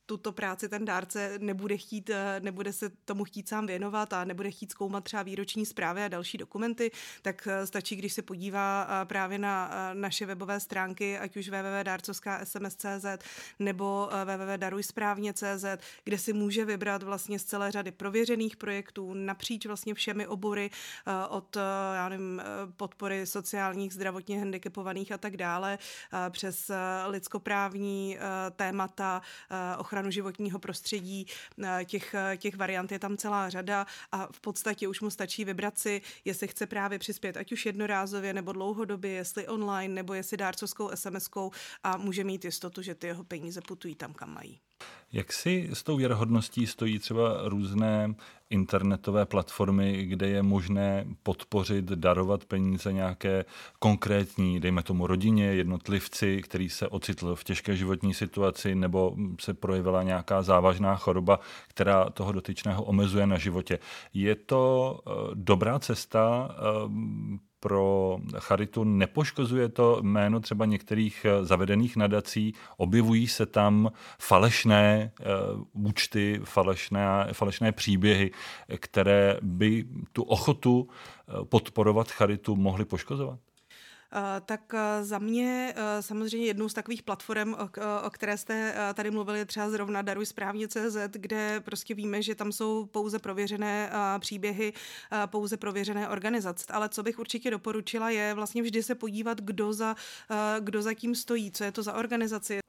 tuto 0.09 0.31
práci 0.31 0.69
ten 0.69 0.85
dárce 0.85 1.37
nebude 1.37 1.77
chtít, 1.77 2.09
eh, 2.09 2.39
nebude 2.39 2.73
se 2.73 2.89
tomu 2.89 3.23
chtít 3.23 3.49
sám 3.49 3.67
věnovat 3.67 4.13
a 4.13 4.23
nebude 4.23 4.51
chtít 4.51 4.71
zkoumat 4.71 5.03
třeba 5.03 5.23
výroční 5.23 5.65
zprávy 5.65 6.03
a 6.03 6.07
další 6.07 6.37
dokumenty, 6.37 6.91
tak 7.21 7.47
eh, 7.51 7.67
stačí, 7.67 7.95
když 7.95 8.13
se 8.13 8.21
podívá 8.21 8.87
eh, 8.89 9.05
právě 9.05 9.39
na 9.39 9.71
naše 9.93 10.25
webové 10.25 10.59
stránky, 10.59 11.17
ať 11.17 11.37
už 11.37 11.49
www.dárcovská.sms.cz 11.49 13.05
nebo 13.59 14.09
www.darujsprávně.cz, 14.25 15.65
kde 16.03 16.17
si 16.17 16.33
může 16.33 16.65
vybrat 16.65 17.03
vlastně 17.03 17.39
z 17.39 17.43
celé 17.43 17.71
řady 17.71 17.91
prověřených 17.91 18.57
projektů 18.57 19.13
napříč 19.13 19.65
vlastně 19.65 19.93
všemi 19.93 20.27
obory 20.27 20.69
od 21.29 21.57
já 21.95 22.09
nevím, 22.09 22.41
podpory 22.77 23.25
sociálních, 23.25 23.93
zdravotně 23.93 24.39
handicapovaných 24.39 25.11
a 25.11 25.17
tak 25.17 25.37
dále, 25.37 25.77
přes 26.29 26.71
lidskoprávní 27.07 28.17
témata, 28.55 29.21
ochranu 29.77 29.98
ochranu 29.99 30.11
životního 30.11 30.59
prostředí, 30.59 31.27
eh, 31.63 31.85
těch, 31.85 32.13
eh, 32.13 32.37
těch 32.37 32.55
variant 32.55 32.91
je 32.91 32.99
tam 32.99 33.17
celá 33.17 33.49
řada 33.49 33.85
a 34.11 34.27
v 34.31 34.39
podstatě 34.41 34.87
už 34.87 35.01
mu 35.01 35.09
stačí 35.09 35.45
vybrat 35.45 35.77
si, 35.77 36.01
jestli 36.25 36.47
chce 36.47 36.67
právě 36.67 36.99
přispět, 36.99 37.37
ať 37.37 37.51
už 37.51 37.65
jednorázově 37.65 38.33
nebo 38.33 38.51
dlouhodobě, 38.51 39.11
jestli 39.11 39.47
online 39.47 39.93
nebo 39.93 40.13
jestli 40.13 40.37
dárcovskou 40.37 40.89
SMS-kou 40.89 41.51
a 41.83 41.97
může 41.97 42.23
mít 42.23 42.45
jistotu, 42.45 42.81
že 42.81 42.95
ty 42.95 43.07
jeho 43.07 43.23
peníze 43.23 43.61
putují 43.61 43.95
tam, 43.95 44.13
kam 44.13 44.33
mají. 44.33 44.59
Jak 45.13 45.33
si 45.33 45.69
s 45.73 45.83
tou 45.83 45.97
věrohodností 45.97 46.67
stojí 46.67 46.99
třeba 46.99 47.41
různé 47.43 48.15
internetové 48.49 49.25
platformy, 49.25 50.05
kde 50.05 50.27
je 50.27 50.43
možné 50.43 51.05
podpořit, 51.23 51.85
darovat 51.85 52.45
peníze 52.45 52.93
nějaké 52.93 53.45
konkrétní, 53.79 54.59
dejme 54.59 54.83
tomu 54.83 55.07
rodině, 55.07 55.45
jednotlivci, 55.45 56.41
který 56.41 56.69
se 56.69 56.87
ocitl 56.87 57.35
v 57.35 57.43
těžké 57.43 57.75
životní 57.75 58.13
situaci 58.13 58.75
nebo 58.75 59.15
se 59.39 59.53
projevila 59.53 60.03
nějaká 60.03 60.41
závažná 60.41 60.95
choroba, 60.95 61.39
která 61.67 62.09
toho 62.09 62.31
dotyčného 62.31 62.83
omezuje 62.83 63.27
na 63.27 63.37
životě. 63.37 63.79
Je 64.13 64.35
to 64.35 64.99
eh, 65.07 65.11
dobrá 65.33 65.79
cesta 65.79 66.49
eh, 66.51 67.48
pro 67.59 68.17
charitu 68.39 68.83
nepoškozuje 68.83 69.69
to 69.69 69.99
jméno 70.01 70.39
třeba 70.39 70.65
některých 70.65 71.25
eh, 71.25 71.45
zavedených 71.45 71.95
nadací, 71.95 72.53
objevují 72.77 73.27
se 73.27 73.45
tam 73.45 73.91
falešné 74.19 75.11
uh, 75.19 75.85
účty, 75.87 76.39
falešné, 76.43 77.27
falešné 77.33 77.71
příběhy, 77.71 78.31
které 78.77 79.37
by 79.41 79.85
tu 80.13 80.23
ochotu 80.23 80.89
podporovat 81.49 82.11
charitu 82.11 82.55
mohly 82.55 82.85
poškozovat? 82.85 83.39
Eh, 84.11 84.41
tak 84.45 84.73
eh, 84.73 85.03
za 85.03 85.19
mě 85.19 85.73
eh, 85.75 86.01
samozřejmě 86.01 86.47
jednou 86.47 86.69
z 86.69 86.73
takových 86.73 87.03
platform, 87.03 87.55
o 88.03 88.09
které 88.09 88.37
jste 88.37 88.75
tady 88.93 89.11
mluvili, 89.11 89.45
třeba 89.45 89.69
zrovna 89.69 90.01
Daruj 90.01 90.25
správně 90.25 90.67
CZ, 90.67 90.97
kde 91.11 91.59
prostě 91.59 91.93
víme, 91.93 92.21
že 92.21 92.35
tam 92.35 92.51
jsou 92.51 92.85
pouze 92.85 93.19
prověřené 93.19 93.91
příběhy, 94.19 94.73
pouze 95.25 95.57
prověřené 95.57 96.09
organizace. 96.09 96.65
Ale 96.69 96.89
co 96.89 97.03
bych 97.03 97.19
určitě 97.19 97.51
doporučila, 97.51 98.09
je 98.09 98.33
vlastně 98.33 98.61
vždy 98.61 98.83
se 98.83 98.95
podívat, 98.95 99.41
kdo 99.41 99.73
za, 99.73 99.95
kdo 100.59 100.81
za 100.81 100.93
tím 100.93 101.15
stojí, 101.15 101.51
co 101.51 101.63
je 101.63 101.71
to 101.71 101.83
za 101.83 101.93
organizaci. 101.93 102.59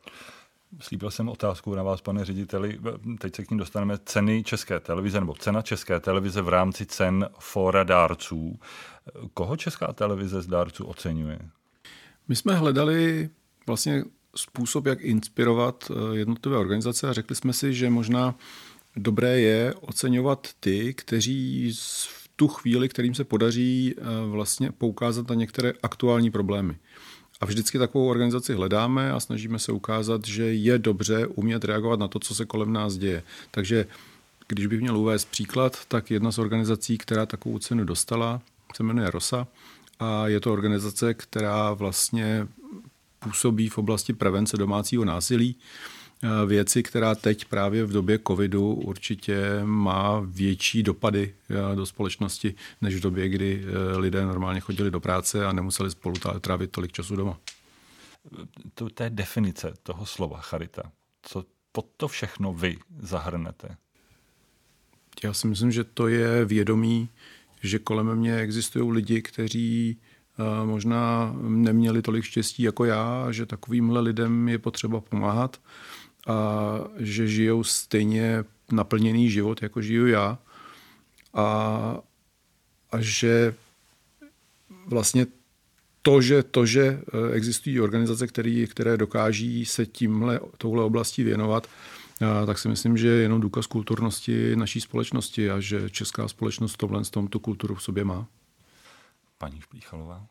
Slíbil 0.78 1.10
jsem 1.10 1.28
otázku 1.28 1.74
na 1.74 1.82
vás, 1.82 2.00
pane 2.00 2.24
řediteli. 2.24 2.78
Teď 3.18 3.36
se 3.36 3.44
k 3.44 3.50
ní 3.50 3.58
dostaneme 3.58 3.98
ceny 4.04 4.44
České 4.44 4.80
televize, 4.80 5.20
nebo 5.20 5.34
cena 5.34 5.62
České 5.62 6.00
televize 6.00 6.42
v 6.42 6.48
rámci 6.48 6.86
cen 6.86 7.28
fora 7.38 7.84
dárců. 7.84 8.58
Koho 9.34 9.56
Česká 9.56 9.92
televize 9.92 10.42
z 10.42 10.46
dárců 10.46 10.84
oceňuje? 10.84 11.38
My 12.28 12.36
jsme 12.36 12.54
hledali 12.54 13.30
vlastně 13.66 14.04
způsob, 14.36 14.86
jak 14.86 15.00
inspirovat 15.00 15.90
eh, 15.90 16.16
jednotlivé 16.16 16.56
organizace 16.58 17.08
a 17.08 17.12
řekli 17.12 17.36
jsme 17.36 17.52
si, 17.52 17.74
že 17.74 17.90
možná 17.90 18.34
dobré 18.96 19.40
je 19.40 19.74
oceňovat 19.80 20.48
ty, 20.60 20.94
kteří 20.94 21.72
v 22.08 22.28
tu 22.36 22.48
chvíli, 22.48 22.88
kterým 22.88 23.14
se 23.14 23.24
podaří 23.24 23.94
eh, 23.98 24.02
vlastně 24.26 24.72
poukázat 24.72 25.28
na 25.28 25.34
některé 25.34 25.72
aktuální 25.82 26.30
problémy. 26.30 26.76
A 27.40 27.46
vždycky 27.46 27.78
takovou 27.78 28.08
organizaci 28.08 28.54
hledáme 28.54 29.12
a 29.12 29.20
snažíme 29.20 29.58
se 29.58 29.72
ukázat, 29.72 30.26
že 30.26 30.54
je 30.54 30.78
dobře 30.78 31.26
umět 31.26 31.64
reagovat 31.64 32.00
na 32.00 32.08
to, 32.08 32.18
co 32.18 32.34
se 32.34 32.44
kolem 32.44 32.72
nás 32.72 32.96
děje. 32.96 33.22
Takže 33.50 33.86
když 34.48 34.66
bych 34.66 34.80
měl 34.80 34.98
uvést 34.98 35.24
příklad, 35.30 35.84
tak 35.88 36.10
jedna 36.10 36.32
z 36.32 36.38
organizací, 36.38 36.98
která 36.98 37.26
takovou 37.26 37.58
cenu 37.58 37.84
dostala, 37.84 38.40
se 38.76 38.82
jmenuje 38.82 39.10
ROSA 39.10 39.46
a 39.98 40.28
je 40.28 40.40
to 40.40 40.52
organizace, 40.52 41.14
která 41.14 41.72
vlastně 41.72 42.48
působí 43.18 43.68
v 43.68 43.78
oblasti 43.78 44.12
prevence 44.12 44.56
domácího 44.56 45.04
násilí. 45.04 45.56
Eh, 46.22 46.46
věci, 46.46 46.82
která 46.82 47.14
teď 47.14 47.44
právě 47.44 47.84
v 47.84 47.92
době 47.92 48.18
covidu 48.26 48.74
určitě 48.74 49.60
má 49.64 50.22
větší 50.26 50.82
dopady 50.82 51.34
eh, 51.50 51.76
do 51.76 51.86
společnosti, 51.86 52.54
než 52.80 52.94
v 52.94 53.00
době, 53.00 53.28
kdy 53.28 53.64
eh, 53.64 53.98
lidé 53.98 54.26
normálně 54.26 54.60
chodili 54.60 54.90
do 54.90 55.00
práce 55.00 55.46
a 55.46 55.52
nemuseli 55.52 55.90
spolu 55.90 56.14
trávit 56.40 56.70
tolik 56.70 56.92
času 56.92 57.16
doma. 57.16 57.38
To, 58.74 58.90
to 58.90 59.02
je 59.02 59.10
definice 59.10 59.74
toho 59.82 60.06
slova 60.06 60.40
charita. 60.40 60.82
Co 61.22 61.44
pod 61.72 61.86
to 61.96 62.08
všechno 62.08 62.52
vy 62.52 62.78
zahrnete? 62.98 63.76
Já 65.24 65.32
si 65.32 65.46
myslím, 65.46 65.72
že 65.72 65.84
to 65.84 66.08
je 66.08 66.44
vědomí, 66.44 67.08
že 67.62 67.78
kolem 67.78 68.14
mě 68.14 68.36
existují 68.36 68.92
lidi, 68.92 69.22
kteří 69.22 70.00
možná 70.64 71.34
neměli 71.40 72.02
tolik 72.02 72.24
štěstí 72.24 72.62
jako 72.62 72.84
já, 72.84 73.32
že 73.32 73.46
takovýmhle 73.46 74.00
lidem 74.00 74.48
je 74.48 74.58
potřeba 74.58 75.00
pomáhat 75.00 75.60
a 76.26 76.78
že 76.96 77.28
žijou 77.28 77.64
stejně 77.64 78.44
naplněný 78.72 79.30
život, 79.30 79.62
jako 79.62 79.82
žiju 79.82 80.06
já 80.06 80.38
a, 81.34 81.98
a 82.92 83.00
že 83.00 83.54
vlastně 84.86 85.26
to, 86.02 86.22
že, 86.22 86.42
to, 86.42 86.66
že 86.66 86.82
eh, 86.84 87.32
existují 87.32 87.80
organizace, 87.80 88.26
který, 88.26 88.66
které 88.66 88.96
dokáží 88.96 89.66
se 89.66 89.86
tímhle, 89.86 90.40
touhle 90.58 90.84
oblastí 90.84 91.22
věnovat, 91.22 91.66
tak 92.46 92.58
si 92.58 92.68
myslím, 92.68 92.96
že 92.96 93.08
je 93.08 93.22
jenom 93.22 93.40
důkaz 93.40 93.66
kulturnosti 93.66 94.56
naší 94.56 94.80
společnosti 94.80 95.50
a 95.50 95.60
že 95.60 95.90
česká 95.90 96.28
společnost 96.28 96.76
tohle 96.76 97.04
s 97.04 97.10
tomto 97.10 97.38
kulturu 97.38 97.74
v 97.74 97.82
sobě 97.82 98.04
má. 98.04 98.26
Paní 99.38 99.60
Šplíchalová, 99.60 100.26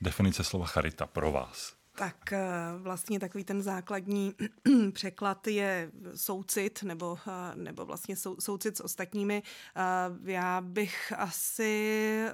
definice 0.00 0.44
slova 0.44 0.66
charita 0.66 1.06
pro 1.06 1.32
vás. 1.32 1.73
Tak 1.96 2.32
eh, 2.32 2.40
vlastně 2.78 3.20
takový 3.20 3.44
ten 3.44 3.62
základní 3.62 4.34
překlad 4.92 5.46
je 5.46 5.90
soucit 6.14 6.82
nebo, 6.82 7.18
eh, 7.28 7.56
nebo 7.56 7.86
vlastně 7.86 8.16
sou, 8.16 8.36
soucit 8.40 8.76
s 8.76 8.80
ostatními. 8.80 9.42
Eh, 9.76 10.32
já 10.32 10.60
bych 10.60 11.12
asi 11.16 12.24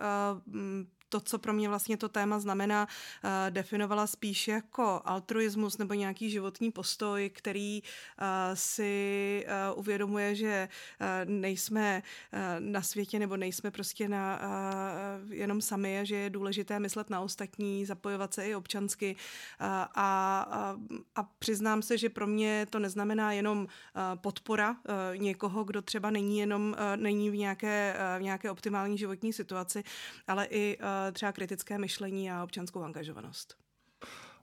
to, 1.10 1.20
co 1.20 1.38
pro 1.38 1.52
mě 1.52 1.68
vlastně 1.68 1.96
to 1.96 2.08
téma 2.08 2.38
znamená, 2.38 2.86
uh, 2.86 3.30
definovala 3.50 4.06
spíš 4.06 4.48
jako 4.48 5.02
altruismus 5.04 5.78
nebo 5.78 5.94
nějaký 5.94 6.30
životní 6.30 6.70
postoj, 6.70 7.30
který 7.34 7.82
uh, 7.82 8.26
si 8.54 9.46
uh, 9.72 9.78
uvědomuje, 9.78 10.34
že 10.34 10.68
nejsme 11.24 12.02
na 12.58 12.82
světě 12.82 13.18
nebo 13.18 13.36
nejsme 13.36 13.70
prostě 13.70 14.08
na, 14.08 14.40
jenom 15.30 15.60
sami 15.60 15.98
a 15.98 16.04
že 16.04 16.16
je 16.16 16.30
důležité 16.30 16.80
myslet 16.80 17.10
na 17.10 17.20
ostatní, 17.20 17.86
zapojovat 17.86 18.34
se 18.34 18.48
i 18.48 18.54
občansky. 18.54 19.16
A, 19.58 19.90
a, 19.94 20.76
a 21.16 21.22
přiznám 21.22 21.82
se, 21.82 21.98
že 21.98 22.08
pro 22.08 22.26
mě 22.26 22.66
to 22.70 22.78
neznamená 22.78 23.32
jenom 23.32 23.66
podpora 24.14 24.76
někoho, 25.16 25.64
kdo 25.64 25.82
třeba 25.82 26.10
není 26.10 26.38
jenom 26.38 26.76
není 26.96 27.30
v 27.30 27.36
nějaké, 27.36 27.96
v 28.18 28.22
nějaké 28.22 28.50
optimální 28.50 28.98
životní 28.98 29.32
situaci, 29.32 29.84
ale 30.26 30.46
i 30.50 30.78
třeba 31.12 31.32
kritické 31.32 31.78
myšlení 31.78 32.30
a 32.30 32.44
občanskou 32.44 32.82
angažovanost. 32.82 33.56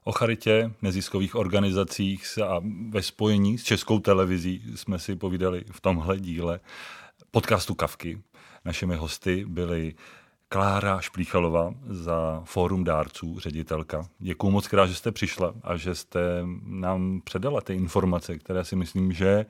O 0.04 0.12
charitě, 0.12 0.72
neziskových 0.82 1.34
organizacích 1.34 2.38
a 2.38 2.60
ve 2.88 3.02
spojení 3.02 3.58
s 3.58 3.64
českou 3.64 3.98
televizí 3.98 4.62
jsme 4.76 4.98
si 4.98 5.16
povídali 5.16 5.64
v 5.72 5.80
tomhle 5.80 6.18
díle 6.18 6.60
podcastu 7.30 7.74
Kavky. 7.74 8.22
Našimi 8.64 8.96
hosty 8.96 9.44
byli 9.48 9.94
Klára 10.48 11.00
Šplíchalová 11.00 11.74
za 11.86 12.42
Fórum 12.44 12.84
dárců, 12.84 13.38
ředitelka. 13.38 14.08
Děkuji 14.18 14.50
moc 14.50 14.68
krát, 14.68 14.86
že 14.86 14.94
jste 14.94 15.12
přišla 15.12 15.54
a 15.62 15.76
že 15.76 15.94
jste 15.94 16.20
nám 16.64 17.20
předala 17.24 17.60
ty 17.60 17.74
informace, 17.74 18.38
které 18.38 18.64
si 18.64 18.76
myslím, 18.76 19.12
že 19.12 19.28
eh, 19.28 19.46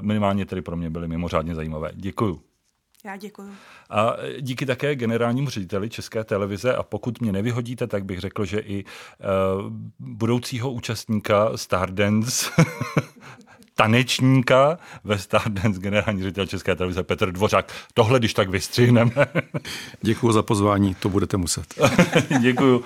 minimálně 0.00 0.46
tedy 0.46 0.62
pro 0.62 0.76
mě 0.76 0.90
byly 0.90 1.08
mimořádně 1.08 1.54
zajímavé. 1.54 1.90
Děkuji. 1.94 2.49
Já 3.04 3.16
děkuji. 3.16 3.54
A 3.90 4.16
díky 4.40 4.66
také 4.66 4.94
generálnímu 4.94 5.50
řediteli 5.50 5.90
České 5.90 6.24
televize 6.24 6.74
a 6.74 6.82
pokud 6.82 7.20
mě 7.20 7.32
nevyhodíte, 7.32 7.86
tak 7.86 8.04
bych 8.04 8.20
řekl, 8.20 8.44
že 8.44 8.58
i 8.58 8.84
uh, 8.84 9.72
budoucího 9.98 10.72
účastníka 10.72 11.56
Stardance 11.56 12.50
tanečníka 13.74 14.78
ve 15.04 15.18
Stardance 15.18 15.80
generální 15.80 16.22
ředitel 16.22 16.46
České 16.46 16.76
televize 16.76 17.02
Petr 17.02 17.32
Dvořák. 17.32 17.72
Tohle, 17.94 18.18
když 18.18 18.34
tak 18.34 18.48
vystřihneme. 18.48 19.26
Děkuji 20.02 20.32
za 20.32 20.42
pozvání, 20.42 20.94
to 20.94 21.08
budete 21.08 21.36
muset. 21.36 21.74
Děkuji. 22.40 22.84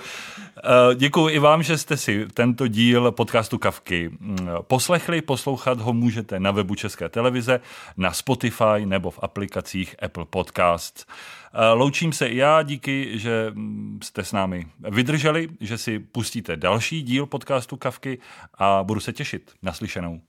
Eh, 0.57 0.95
Děkuji 0.95 1.29
i 1.29 1.39
vám, 1.39 1.63
že 1.63 1.77
jste 1.77 1.97
si 1.97 2.27
tento 2.33 2.67
díl 2.67 3.11
podcastu 3.11 3.57
Kavky 3.57 4.09
mm, 4.19 4.37
poslechli. 4.61 5.21
Poslouchat 5.21 5.79
ho 5.79 5.93
můžete 5.93 6.39
na 6.39 6.51
webu 6.51 6.75
České 6.75 7.09
televize, 7.09 7.59
na 7.97 8.11
Spotify 8.11 8.85
nebo 8.85 9.11
v 9.11 9.19
aplikacích 9.21 9.95
Apple 10.03 10.25
Podcasts. 10.25 11.05
Eh, 11.53 11.73
loučím 11.73 12.13
se 12.13 12.27
i 12.27 12.37
já, 12.37 12.61
díky, 12.63 13.19
že 13.19 13.51
mm, 13.53 13.99
jste 14.03 14.23
s 14.23 14.31
námi 14.31 14.67
vydrželi, 14.89 15.49
že 15.59 15.77
si 15.77 15.99
pustíte 15.99 16.55
další 16.55 17.01
díl 17.01 17.25
podcastu 17.25 17.77
Kavky 17.77 18.19
a 18.57 18.83
budu 18.83 18.99
se 18.99 19.13
těšit. 19.13 19.51
Naslyšenou. 19.63 20.21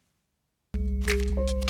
thank 1.06 1.50
you 1.50 1.65